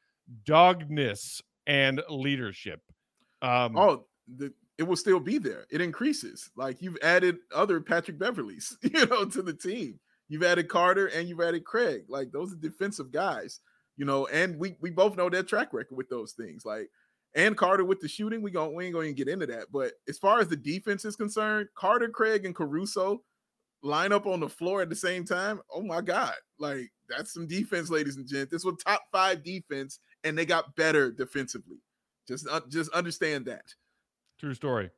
[0.48, 2.80] dogness and leadership?
[3.42, 5.66] Um, oh, the, it will still be there.
[5.70, 6.50] It increases.
[6.56, 10.00] Like you've added other Patrick Beverleys, you know, to the team.
[10.28, 12.04] You've added Carter and you've added Craig.
[12.08, 13.60] Like those are defensive guys,
[13.96, 16.64] you know, and we we both know their track record with those things.
[16.64, 16.88] Like
[17.34, 19.66] and Carter with the shooting, we going we ain't going to get into that.
[19.72, 23.22] But as far as the defense is concerned, Carter, Craig, and Caruso
[23.82, 25.60] line up on the floor at the same time.
[25.72, 28.50] Oh my God, like that's some defense, ladies and gents.
[28.50, 31.78] This was top five defense, and they got better defensively.
[32.26, 33.64] Just uh, just understand that.
[34.38, 34.90] True story.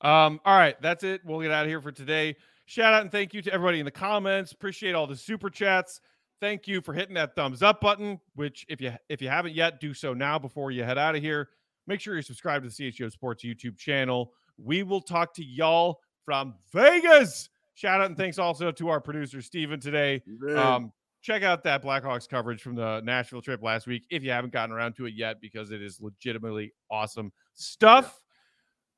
[0.00, 1.20] Um, all right, that's it.
[1.24, 2.36] We'll get out of here for today.
[2.64, 4.52] Shout out and thank you to everybody in the comments.
[4.52, 6.00] Appreciate all the super chats.
[6.40, 9.80] Thank you for hitting that thumbs up button, which if you if you haven't yet,
[9.80, 11.48] do so now before you head out of here.
[11.90, 14.32] Make sure you're subscribed to the CHGO Sports YouTube channel.
[14.56, 17.48] We will talk to y'all from Vegas.
[17.74, 20.22] Shout out and thanks also to our producer Steven today.
[20.56, 24.52] Um, check out that Blackhawks coverage from the Nashville trip last week if you haven't
[24.52, 28.20] gotten around to it yet, because it is legitimately awesome stuff.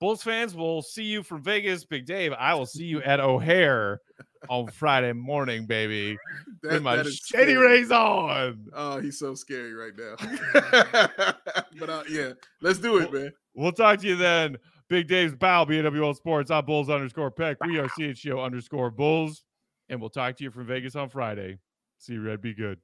[0.03, 1.85] Bulls fans, we'll see you from Vegas.
[1.85, 4.01] Big Dave, I will see you at O'Hare
[4.49, 6.19] on Friday morning, baby.
[6.65, 8.67] That, with my shady rays on.
[8.75, 10.17] Oh, he's so scary right now.
[11.79, 13.33] but uh, yeah, let's do it, we'll, man.
[13.55, 14.57] We'll talk to you then.
[14.89, 17.59] Big Dave's Bow, BWL Sports, I'm Bulls underscore Peck.
[17.65, 19.45] We are CHGO underscore Bulls.
[19.89, 21.59] And we'll talk to you from Vegas on Friday.
[21.99, 22.41] See you, Red.
[22.41, 22.81] Be good.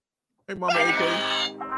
[0.46, 1.77] Hey, Mama AK.